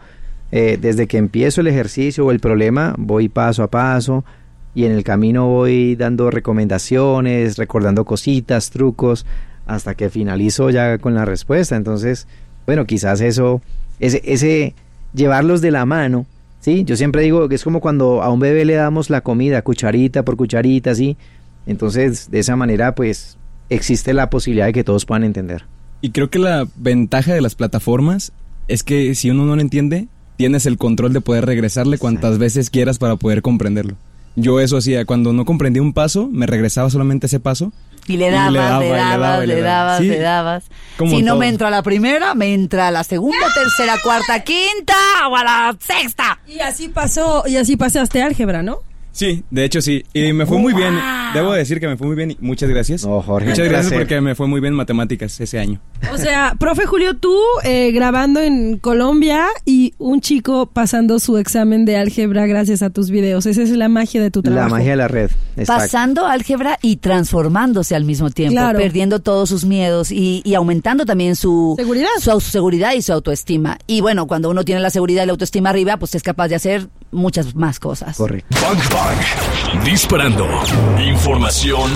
eh, 0.53 0.79
desde 0.81 1.09
que 1.09 1.19
empiezo 1.19 1.63
el 1.63 1.67
ejercicio 1.67 2.25
o 2.27 2.31
el 2.31 2.39
problema, 2.39 2.95
voy 2.97 3.29
paso 3.29 3.65
a 3.65 3.71
paso 3.73 4.25
y 4.73 4.85
en 4.85 4.93
el 4.93 5.03
camino 5.03 5.49
voy 5.49 5.97
dando 5.97 6.31
recomendaciones, 6.31 7.57
recordando 7.59 8.05
cositas, 8.05 8.71
trucos, 8.71 9.27
hasta 9.71 9.95
que 9.95 10.11
finalizo 10.11 10.69
ya 10.71 10.99
con 10.99 11.15
la 11.15 11.25
respuesta. 11.25 11.77
Entonces, 11.77 12.27
bueno, 12.67 12.87
quizás 12.87 13.21
eso, 13.21 13.63
ese, 14.01 14.21
ese 14.25 14.75
llevarlos 15.15 15.61
de 15.61 15.71
la 15.71 15.87
mano, 15.87 16.27
¿sí? 16.61 16.83
Yo 16.85 16.97
siempre 16.97 17.23
digo 17.23 17.49
que 17.49 17.55
es 17.55 17.63
como 17.63 17.81
cuando 17.81 18.21
a 18.23 18.33
un 18.33 18.41
bebé 18.41 18.65
le 18.65 18.75
damos 18.75 19.11
la 19.11 19.21
comida, 19.21 19.63
cucharita 19.63 20.25
por 20.25 20.37
cucharita, 20.37 20.93
¿sí? 20.95 21.17
Entonces, 21.67 22.33
de 22.33 22.41
esa 22.41 22.57
manera, 22.57 22.97
pues, 22.97 23.37
existe 23.69 24.13
la 24.13 24.29
posibilidad 24.29 24.67
de 24.67 24.73
que 24.73 24.83
todos 24.83 25.07
puedan 25.07 25.23
entender. 25.23 25.67
Y 26.01 26.11
creo 26.11 26.31
que 26.31 26.41
la 26.41 26.67
ventaja 26.75 27.33
de 27.33 27.41
las 27.41 27.55
plataformas 27.55 28.33
es 28.67 28.83
que 28.83 29.15
si 29.15 29.31
uno 29.31 29.45
no 29.45 29.55
lo 29.55 29.63
entiende, 29.63 30.09
tienes 30.37 30.67
el 30.67 30.79
control 30.79 31.13
de 31.13 31.21
poder 31.21 31.47
regresarle 31.47 31.97
cuantas 31.97 32.39
veces 32.39 32.71
quieras 32.71 32.99
para 32.99 33.15
poder 33.15 33.41
comprenderlo. 33.41 33.95
Yo 34.35 34.59
eso 34.59 34.79
hacía, 34.79 35.05
cuando 35.05 35.33
no 35.33 35.45
comprendía 35.45 35.83
un 35.83 35.93
paso, 35.93 36.29
me 36.33 36.47
regresaba 36.47 36.91
solamente 36.91 37.27
ese 37.27 37.39
paso 37.39 37.73
Y 38.07 38.17
le 38.17 38.27
Y 38.27 38.31
le 38.31 38.37
dabas, 38.37 38.55
daba, 38.55 38.79
le 38.81 38.87
y 38.87 38.91
le 38.91 38.97
dabas, 38.97 39.19
daba, 39.21 39.41
le 39.41 39.47
le 39.47 39.61
daba. 39.61 39.85
dabas, 39.85 39.99
Sí. 40.01 40.09
le 40.09 40.19
dabas. 40.19 40.65
Como 40.97 41.11
Si 41.13 41.23
no 41.23 41.33
todo. 41.33 41.41
me 41.41 41.49
entra 41.49 41.69
a 41.69 41.71
la 41.71 41.83
primera, 41.83 42.35
me 42.35 42.53
entra 42.55 42.89
a 42.89 42.91
la 42.91 43.05
segunda, 43.05 43.47
tercera, 43.55 43.97
cuarta, 44.03 44.41
quinta 44.41 44.95
o 45.31 45.37
a 45.37 45.45
la 45.45 45.77
sexta. 45.81 46.39
Y 46.47 46.61
así 46.61 46.89
pasó, 46.89 47.45
y 47.47 47.57
así 47.57 47.77
pasaste 47.77 48.23
álgebra, 48.23 48.63
¿no? 48.63 48.81
Sí, 49.13 49.45
de 49.51 49.65
hecho 49.65 49.81
sí. 49.83 50.05
Y 50.15 50.33
me 50.33 50.47
fue 50.47 50.59
muy 50.59 50.73
bien. 50.73 50.95
Debo 51.35 51.53
decir 51.53 51.79
que 51.81 51.87
me 51.87 51.97
fue 51.97 52.07
muy 52.09 52.17
bien 52.17 52.33
y 52.33 52.37
muchas 52.41 52.69
gracias. 52.69 53.05
No, 53.07 53.23
Jorge, 53.23 53.49
Muchas 53.51 53.67
gracias 53.69 53.89
placer. 53.89 53.99
porque 53.99 54.21
me 54.21 54.35
fue 54.35 54.47
muy 54.49 54.61
bien 54.61 54.73
en 54.73 54.77
matemáticas 54.79 55.41
ese 55.41 55.59
año. 55.61 55.81
O 56.13 56.17
sea, 56.19 56.57
profe 56.59 56.87
Julio, 56.87 57.15
tú 57.17 57.37
eh, 57.63 57.93
grabando 57.93 58.41
en 58.41 58.79
Colombia 58.79 59.47
y 59.65 59.95
un 59.99 60.21
chico 60.21 60.67
pasando 60.67 61.19
su 61.21 61.39
examen 61.39 61.85
de 61.85 61.97
álgebra 61.97 62.47
gracias 62.47 62.83
a 62.83 62.91
tus 62.91 63.11
videos. 63.11 63.47
Esa 63.47 63.63
es 63.63 63.71
la 63.71 63.89
magia 63.89 64.21
de 64.23 64.31
tu 64.33 64.41
La 64.43 64.51
trabajo. 64.51 64.71
magia 64.71 64.91
de 64.91 64.97
la 64.97 65.09
red. 65.09 65.31
exacto. 65.57 65.83
Pasando 65.83 66.27
álgebra 66.27 66.79
y 66.83 66.97
transformándose 66.97 67.95
al 67.95 68.05
mismo 68.05 68.31
tiempo, 68.31 68.55
Claro. 68.55 68.79
perdiendo 68.79 69.21
todos 69.21 69.49
sus 69.49 69.65
miedos 69.65 70.11
y, 70.11 70.43
y 70.45 70.55
aumentando 70.55 71.05
también 71.07 71.37
su 71.37 71.75
Seguridad. 71.79 72.09
su 72.21 72.31
au- 72.31 72.41
seguridad 72.41 72.93
y 72.95 73.03
su 73.03 73.13
autoestima. 73.13 73.79
Y 73.87 74.01
bueno, 74.01 74.27
cuando 74.27 74.51
uno 74.51 74.65
tiene 74.65 74.81
la 74.81 74.91
seguridad 74.91 75.23
y 75.23 75.27
la 75.27 75.33
autoestima 75.33 75.71
arriba, 75.71 75.97
pues 75.97 76.15
es 76.17 76.23
capaz 76.25 76.49
de 76.49 76.57
hacer 76.57 76.89
muchas 77.13 77.55
más 77.55 77.79
cosas. 77.79 78.17
Correcto. 78.17 78.57
Disparando. 79.85 80.47
Información 80.99 81.91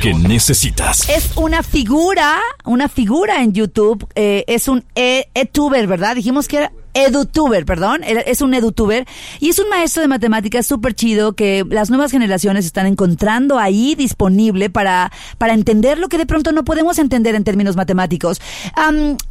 que 0.00 0.12
necesitas. 0.14 1.08
Es 1.08 1.30
una 1.36 1.62
figura, 1.62 2.38
una 2.64 2.88
figura 2.88 3.42
en 3.42 3.52
YouTube, 3.52 4.06
eh, 4.14 4.44
es 4.46 4.68
un 4.68 4.84
e- 4.94 5.28
edutuber, 5.34 5.86
¿verdad? 5.86 6.16
Dijimos 6.16 6.48
que 6.48 6.58
era 6.58 6.72
edutuber, 6.92 7.64
perdón, 7.64 8.00
es 8.04 8.42
un 8.42 8.52
edutuber 8.52 9.06
y 9.38 9.50
es 9.50 9.58
un 9.60 9.68
maestro 9.68 10.02
de 10.02 10.08
matemáticas 10.08 10.66
súper 10.66 10.94
chido 10.94 11.34
que 11.34 11.64
las 11.68 11.88
nuevas 11.88 12.10
generaciones 12.10 12.66
están 12.66 12.86
encontrando 12.86 13.58
ahí 13.58 13.94
disponible 13.94 14.70
para, 14.70 15.12
para 15.38 15.54
entender 15.54 15.98
lo 15.98 16.08
que 16.08 16.18
de 16.18 16.26
pronto 16.26 16.50
no 16.52 16.64
podemos 16.64 16.98
entender 16.98 17.36
en 17.36 17.44
términos 17.44 17.76
matemáticos. 17.76 18.40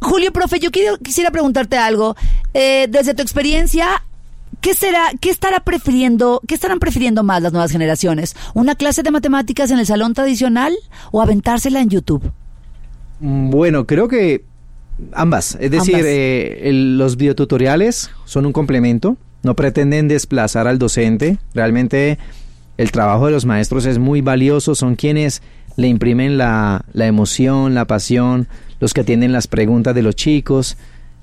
Julio, 0.00 0.32
profe, 0.32 0.58
yo 0.58 0.70
quiero, 0.70 0.96
quisiera 0.98 1.30
preguntarte 1.30 1.76
algo. 1.76 2.16
Eh, 2.54 2.86
desde 2.88 3.14
tu 3.14 3.22
experiencia, 3.22 4.02
¿Qué 4.60 4.74
será, 4.74 5.04
qué 5.20 5.30
estará 5.30 5.60
prefiriendo, 5.60 6.40
qué 6.46 6.54
estarán 6.54 6.80
prefiriendo 6.80 7.22
más 7.22 7.40
las 7.42 7.52
nuevas 7.52 7.70
generaciones? 7.70 8.36
¿Una 8.52 8.74
clase 8.74 9.02
de 9.02 9.10
matemáticas 9.10 9.70
en 9.70 9.78
el 9.78 9.86
salón 9.86 10.12
tradicional 10.12 10.74
o 11.12 11.22
aventársela 11.22 11.80
en 11.80 11.88
YouTube? 11.88 12.30
Mm, 13.20 13.50
Bueno, 13.50 13.86
creo 13.86 14.06
que 14.08 14.44
ambas. 15.14 15.56
Es 15.60 15.70
decir, 15.70 15.94
Ambas. 15.94 16.10
eh, 16.10 16.60
el- 16.68 16.98
los 16.98 17.16
videotutoriales 17.16 18.10
son 18.26 18.44
un 18.44 18.52
complemento, 18.52 19.16
no 19.42 19.54
pretenden 19.56 20.08
desplazar 20.08 20.66
al 20.66 20.78
docente. 20.78 21.38
Realmente 21.54 22.18
el 22.76 22.90
trabajo 22.92 23.26
de 23.26 23.32
los 23.32 23.46
maestros 23.46 23.86
es 23.86 23.98
muy 23.98 24.20
valioso, 24.20 24.74
son 24.74 24.94
quienes 24.94 25.40
le 25.76 25.86
imprimen 25.88 26.36
la, 26.36 26.84
la 26.92 27.06
emoción, 27.06 27.74
la 27.74 27.86
pasión, 27.86 28.46
los 28.80 28.92
que 28.92 29.00
atienden 29.02 29.32
las 29.32 29.46
preguntas 29.46 29.94
de 29.94 30.02
los 30.02 30.16
chicos. 30.16 30.76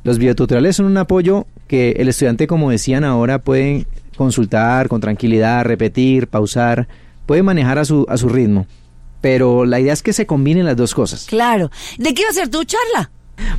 Los 0.03 0.17
videotutoriales 0.17 0.75
son 0.75 0.85
un 0.85 0.97
apoyo 0.97 1.47
que 1.67 1.91
el 1.97 2.07
estudiante, 2.07 2.47
como 2.47 2.71
decían 2.71 3.03
ahora, 3.03 3.39
puede 3.39 3.85
consultar 4.15 4.87
con 4.87 5.01
tranquilidad, 5.01 5.65
repetir, 5.65 6.27
pausar, 6.27 6.87
puede 7.25 7.43
manejar 7.43 7.77
a 7.77 7.85
su, 7.85 8.05
a 8.09 8.17
su 8.17 8.29
ritmo. 8.29 8.67
Pero 9.21 9.65
la 9.65 9.79
idea 9.79 9.93
es 9.93 10.03
que 10.03 10.13
se 10.13 10.25
combinen 10.25 10.65
las 10.65 10.75
dos 10.75 10.93
cosas. 10.93 11.25
Claro. 11.25 11.71
¿De 11.97 12.13
qué 12.13 12.21
iba 12.21 12.31
a 12.31 12.33
ser 12.33 12.49
tu 12.49 12.63
charla? 12.63 13.11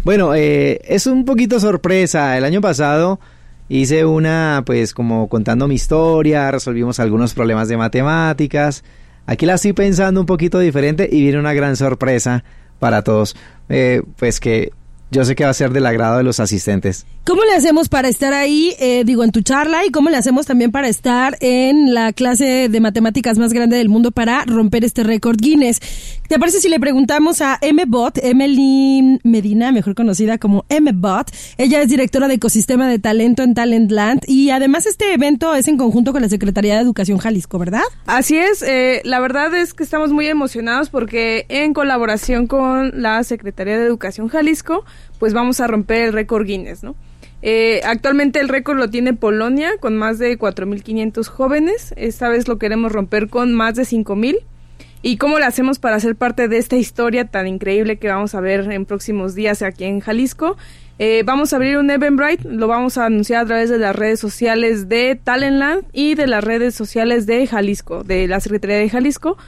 Bueno, 0.05 0.35
eh, 0.35 0.81
es 0.85 1.07
un 1.07 1.25
poquito 1.25 1.61
sorpresa. 1.61 2.37
El 2.37 2.45
año 2.45 2.61
pasado 2.61 3.21
hice 3.69 4.05
una, 4.05 4.63
pues 4.65 4.95
como 4.95 5.29
contando 5.29 5.69
mi 5.69 5.75
historia, 5.75 6.51
resolvimos 6.51 7.01
algunos 7.01 7.35
problemas 7.35 7.69
de 7.69 7.77
matemáticas. 7.77 8.85
Aquí 9.27 9.47
la 9.47 9.55
estoy 9.55 9.75
pensando 9.75 10.21
un 10.21 10.27
poquito 10.27 10.59
diferente 10.59 11.09
y 11.11 11.23
viene 11.23 11.39
una 11.39 11.53
gran 11.53 11.77
sorpresa 11.77 12.45
para 12.79 13.03
todos. 13.03 13.37
Eh, 13.69 14.03
pues 14.17 14.41
que 14.41 14.73
yo 15.11 15.25
sé 15.25 15.35
que 15.35 15.45
va 15.45 15.51
a 15.51 15.55
ser 15.55 15.71
del 15.71 15.87
agrado 15.87 16.19
de 16.19 16.23
los 16.23 16.41
asistentes. 16.41 17.07
¿Cómo 17.29 17.45
le 17.45 17.53
hacemos 17.53 17.91
para 17.91 18.09
estar 18.09 18.33
ahí, 18.33 18.75
eh, 18.79 19.03
digo, 19.05 19.23
en 19.23 19.33
tu 19.33 19.43
charla? 19.43 19.85
¿Y 19.85 19.91
cómo 19.91 20.09
le 20.09 20.17
hacemos 20.17 20.47
también 20.47 20.71
para 20.71 20.89
estar 20.89 21.37
en 21.41 21.93
la 21.93 22.15
clase 22.15 22.71
de 22.71 22.81
matemáticas 22.81 23.37
más 23.37 23.53
grande 23.53 23.77
del 23.77 23.91
mundo 23.91 24.13
para 24.13 24.47
romper 24.47 24.83
este 24.83 25.05
récord 25.05 25.37
Guinness? 25.39 25.79
¿Te 26.27 26.39
parece 26.39 26.59
si 26.59 26.71
le 26.71 26.81
preguntamos 26.81 27.43
a 27.43 27.61
MBot, 27.61 28.17
Emily 28.23 29.21
Medina, 29.25 29.73
mejor 29.73 29.95
conocida 29.95 30.39
como 30.39 30.65
MBot? 30.71 31.31
Ella 31.59 31.83
es 31.83 31.91
directora 31.91 32.29
de 32.29 32.35
ecosistema 32.35 32.89
de 32.89 32.99
talento 32.99 33.43
en 33.43 33.53
Talentland 33.53 34.23
y 34.27 34.49
además 34.49 34.87
este 34.87 35.13
evento 35.13 35.55
es 35.55 35.69
en 35.69 35.77
conjunto 35.77 36.13
con 36.13 36.23
la 36.23 36.31
Secretaría 36.31 36.77
de 36.77 36.81
Educación 36.81 37.19
Jalisco, 37.19 37.59
¿verdad? 37.59 37.83
Así 38.07 38.39
es, 38.39 38.63
eh, 38.63 39.03
la 39.05 39.21
verdad 39.21 39.55
es 39.55 39.75
que 39.75 39.83
estamos 39.83 40.13
muy 40.13 40.29
emocionados 40.29 40.89
porque 40.89 41.45
en 41.51 41.75
colaboración 41.75 42.47
con 42.47 43.03
la 43.03 43.23
Secretaría 43.23 43.79
de 43.79 43.85
Educación 43.85 44.29
Jalisco, 44.29 44.87
pues 45.19 45.35
vamos 45.35 45.61
a 45.61 45.67
romper 45.67 46.07
el 46.07 46.13
récord 46.15 46.47
Guinness, 46.47 46.83
¿no? 46.83 46.97
Eh, 47.43 47.81
actualmente 47.85 48.41
el 48.41 48.49
récord 48.49 48.79
lo 48.79 48.91
tiene 48.91 49.15
Polonia 49.15 49.77
con 49.79 49.97
más 49.97 50.19
de 50.19 50.37
4.500 50.39 51.27
jóvenes, 51.27 51.95
esta 51.97 52.29
vez 52.29 52.49
lo 52.49 52.59
queremos 52.59 52.91
romper 52.93 53.29
con 53.29 53.55
más 53.55 53.75
de 53.75 53.83
5.000. 53.83 54.39
¿Y 55.01 55.17
cómo 55.17 55.39
lo 55.39 55.47
hacemos 55.47 55.79
para 55.79 56.01
ser 56.01 56.17
parte 56.17 56.49
de 56.49 56.59
esta 56.59 56.77
historia 56.77 57.25
tan 57.25 57.47
increíble 57.47 57.99
que 57.99 58.09
vamos 58.09 58.35
a 58.35 58.41
ver 58.41 58.71
en 58.73 58.85
próximos 58.85 59.37
días 59.37 59.63
aquí 59.63 59.85
en 59.85 60.01
Jalisco? 60.01 60.57
Eh, 60.99 61.23
vamos 61.25 61.53
a 61.53 61.57
abrir 61.57 61.79
un 61.79 61.89
Eventbrite, 61.89 62.49
lo 62.49 62.67
vamos 62.67 62.99
a 62.99 63.07
anunciar 63.07 63.45
a 63.45 63.47
través 63.47 63.71
de 63.71 63.79
las 63.79 63.95
redes 63.95 64.19
sociales 64.19 64.89
de 64.89 65.15
Talentland 65.15 65.85
y 65.93 66.17
de 66.17 66.27
las 66.27 66.43
redes 66.43 66.75
sociales 66.75 67.27
de 67.27 67.47
Jalisco, 67.47 68.03
de 68.03 68.27
la 68.27 68.41
Secretaría 68.41 68.79
de 68.79 68.91
Jalisco. 68.91 69.39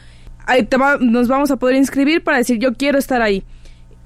Nos 1.00 1.26
vamos 1.26 1.50
a 1.50 1.56
poder 1.56 1.74
inscribir 1.74 2.22
para 2.22 2.38
decir 2.38 2.58
yo 2.58 2.74
quiero 2.74 2.98
estar 2.98 3.20
ahí. 3.20 3.44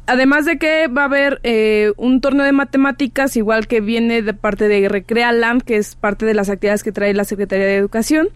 Además 0.07 0.45
de 0.45 0.59
que 0.59 0.87
va 0.89 1.03
a 1.03 1.07
haber 1.07 1.41
eh, 1.45 1.93
un 1.97 2.21
torneo 2.21 2.45
de 2.45 2.53
matemáticas, 2.53 3.37
igual 3.37 3.67
que 3.67 3.81
viene 3.81 4.21
de 4.21 4.35
parte 4.35 4.69
de 4.69 4.89
Recrea 4.89 5.33
que 5.65 5.77
es 5.77 5.95
parte 5.95 6.27
de 6.27 6.35
las 6.35 6.51
actividades 6.51 6.83
que 6.83 6.93
trae 6.93 7.15
la 7.15 7.25
Secretaría 7.25 7.65
de 7.65 7.77
Educación. 7.77 8.29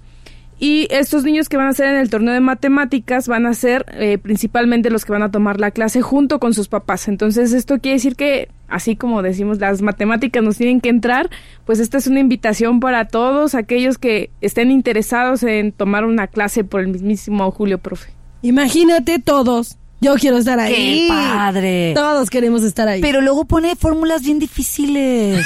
Y 0.61 0.89
estos 0.91 1.23
niños 1.23 1.49
que 1.49 1.57
van 1.57 1.69
a 1.69 1.73
ser 1.73 1.89
en 1.89 1.97
el 1.97 2.11
torneo 2.11 2.35
de 2.35 2.41
matemáticas 2.41 3.29
van 3.29 3.47
a 3.47 3.55
ser 3.55 3.85
eh, 3.93 4.19
principalmente 4.19 4.91
los 4.91 5.05
que 5.05 5.13
van 5.13 5.23
a 5.23 5.31
tomar 5.31 5.61
la 5.61 5.71
clase 5.71 6.03
junto 6.03 6.41
con 6.41 6.53
sus 6.53 6.67
papás. 6.67 7.07
Entonces 7.07 7.53
esto 7.53 7.79
quiere 7.79 7.97
decir 7.97 8.17
que, 8.17 8.49
así 8.67 8.97
como 8.97 9.23
decimos, 9.23 9.61
las 9.61 9.83
matemáticas 9.83 10.43
nos 10.43 10.57
tienen 10.57 10.81
que 10.81 10.89
entrar, 10.89 11.31
pues 11.65 11.79
esta 11.79 11.99
es 11.99 12.09
una 12.09 12.19
invitación 12.19 12.81
para 12.81 13.07
todos 13.07 13.55
aquellos 13.55 13.99
que 13.99 14.31
estén 14.41 14.73
interesados 14.73 15.45
en 15.45 15.71
tomar 15.71 16.05
una 16.05 16.27
clase 16.27 16.65
por 16.65 16.81
el 16.81 16.89
mismísimo 16.89 17.49
Julio 17.53 17.79
Profe. 17.79 18.11
Imagínate 18.43 19.21
todos. 19.21 19.79
Yo 20.01 20.15
quiero 20.15 20.39
estar 20.39 20.61
ahí. 20.61 21.09
¡Qué 21.09 21.09
padre! 21.09 21.93
Todos 21.95 22.31
queremos 22.31 22.63
estar 22.63 22.87
ahí. 22.87 23.01
Pero 23.01 23.21
luego 23.21 23.47
pone 23.47 23.75
fórmulas 23.75 24.23
bien 24.23 24.39
difíciles. 24.39 25.45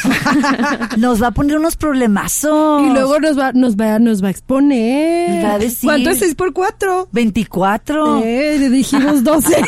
Nos 0.99 1.23
va 1.23 1.29
a 1.29 1.31
poner 1.31 1.57
unos 1.57 1.77
problemazos. 1.77 2.83
Y 2.83 2.91
luego 2.91 3.19
nos 3.19 3.39
va, 3.39 3.53
nos 3.53 3.77
va, 3.77 3.99
nos 3.99 4.23
va 4.23 4.29
a 4.29 4.31
exponer. 4.31 5.31
Nos 5.31 5.45
va 5.45 5.55
a 5.55 5.59
decir. 5.59 5.89
¿Cuánto 5.89 6.11
es 6.11 6.19
6 6.19 6.35
por 6.35 6.53
4? 6.53 7.09
24. 7.13 8.23
Eh, 8.23 8.57
le 8.59 8.69
dijimos 8.69 9.25
12. 9.25 9.57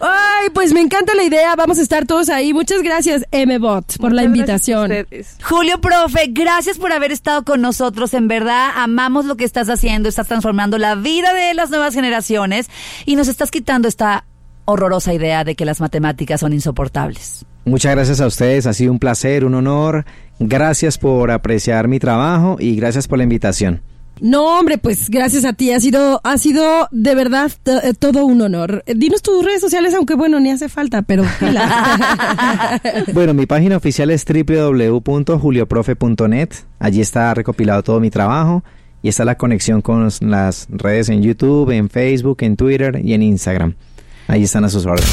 Ay, 0.00 0.48
pues 0.52 0.72
me 0.72 0.80
encanta 0.80 1.14
la 1.14 1.22
idea. 1.22 1.54
Vamos 1.54 1.78
a 1.78 1.82
estar 1.82 2.06
todos 2.06 2.28
ahí. 2.28 2.52
Muchas 2.52 2.82
gracias, 2.82 3.24
MBot, 3.32 3.98
por 3.98 4.12
la 4.12 4.24
invitación. 4.24 4.90
Julio, 5.42 5.80
profe, 5.80 6.26
gracias 6.28 6.78
por 6.78 6.92
haber 6.92 7.12
estado 7.12 7.44
con 7.44 7.60
nosotros. 7.60 8.14
En 8.14 8.26
verdad, 8.26 8.70
amamos 8.74 9.26
lo 9.26 9.36
que 9.36 9.44
estás 9.44 9.68
haciendo. 9.68 10.08
Estás 10.08 10.26
transformando 10.26 10.78
la 10.78 10.96
vida 10.96 11.32
de 11.34 11.54
las 11.54 11.70
nuevas 11.70 11.94
generaciones 11.94 12.63
y 13.06 13.16
nos 13.16 13.28
estás 13.28 13.50
quitando 13.50 13.88
esta 13.88 14.24
horrorosa 14.64 15.12
idea 15.12 15.44
de 15.44 15.54
que 15.54 15.64
las 15.64 15.80
matemáticas 15.80 16.40
son 16.40 16.52
insoportables. 16.52 17.44
Muchas 17.64 17.94
gracias 17.94 18.20
a 18.20 18.26
ustedes, 18.26 18.66
ha 18.66 18.74
sido 18.74 18.92
un 18.92 18.98
placer, 18.98 19.44
un 19.44 19.54
honor. 19.54 20.04
Gracias 20.38 20.98
por 20.98 21.30
apreciar 21.30 21.88
mi 21.88 21.98
trabajo 21.98 22.56
y 22.58 22.76
gracias 22.76 23.08
por 23.08 23.18
la 23.18 23.24
invitación. 23.24 23.82
No, 24.20 24.58
hombre, 24.58 24.78
pues 24.78 25.10
gracias 25.10 25.44
a 25.44 25.54
ti. 25.54 25.72
Ha 25.72 25.80
sido, 25.80 26.20
ha 26.22 26.38
sido 26.38 26.86
de 26.92 27.16
verdad 27.16 27.50
eh, 27.64 27.94
todo 27.98 28.24
un 28.26 28.40
honor. 28.42 28.84
Eh, 28.86 28.94
Dinos 28.94 29.22
tus 29.22 29.44
redes 29.44 29.60
sociales, 29.60 29.92
aunque 29.94 30.14
bueno, 30.14 30.38
ni 30.38 30.50
hace 30.50 30.68
falta, 30.68 31.02
pero. 31.02 31.24
pila. 31.40 32.80
Bueno, 33.12 33.34
mi 33.34 33.46
página 33.46 33.76
oficial 33.76 34.10
es 34.10 34.24
www.julioprofe.net. 34.24 36.50
Allí 36.78 37.00
está 37.00 37.34
recopilado 37.34 37.82
todo 37.82 37.98
mi 37.98 38.10
trabajo 38.10 38.62
y 39.04 39.08
está 39.08 39.26
la 39.26 39.34
conexión 39.34 39.82
con 39.82 40.08
las 40.20 40.66
redes 40.70 41.10
en 41.10 41.22
YouTube, 41.22 41.70
en 41.72 41.90
Facebook, 41.90 42.38
en 42.40 42.56
Twitter 42.56 43.02
y 43.04 43.12
en 43.12 43.22
Instagram. 43.22 43.74
Ahí 44.28 44.44
están 44.44 44.64
a 44.64 44.70
sus 44.70 44.86
órdenes. 44.86 45.12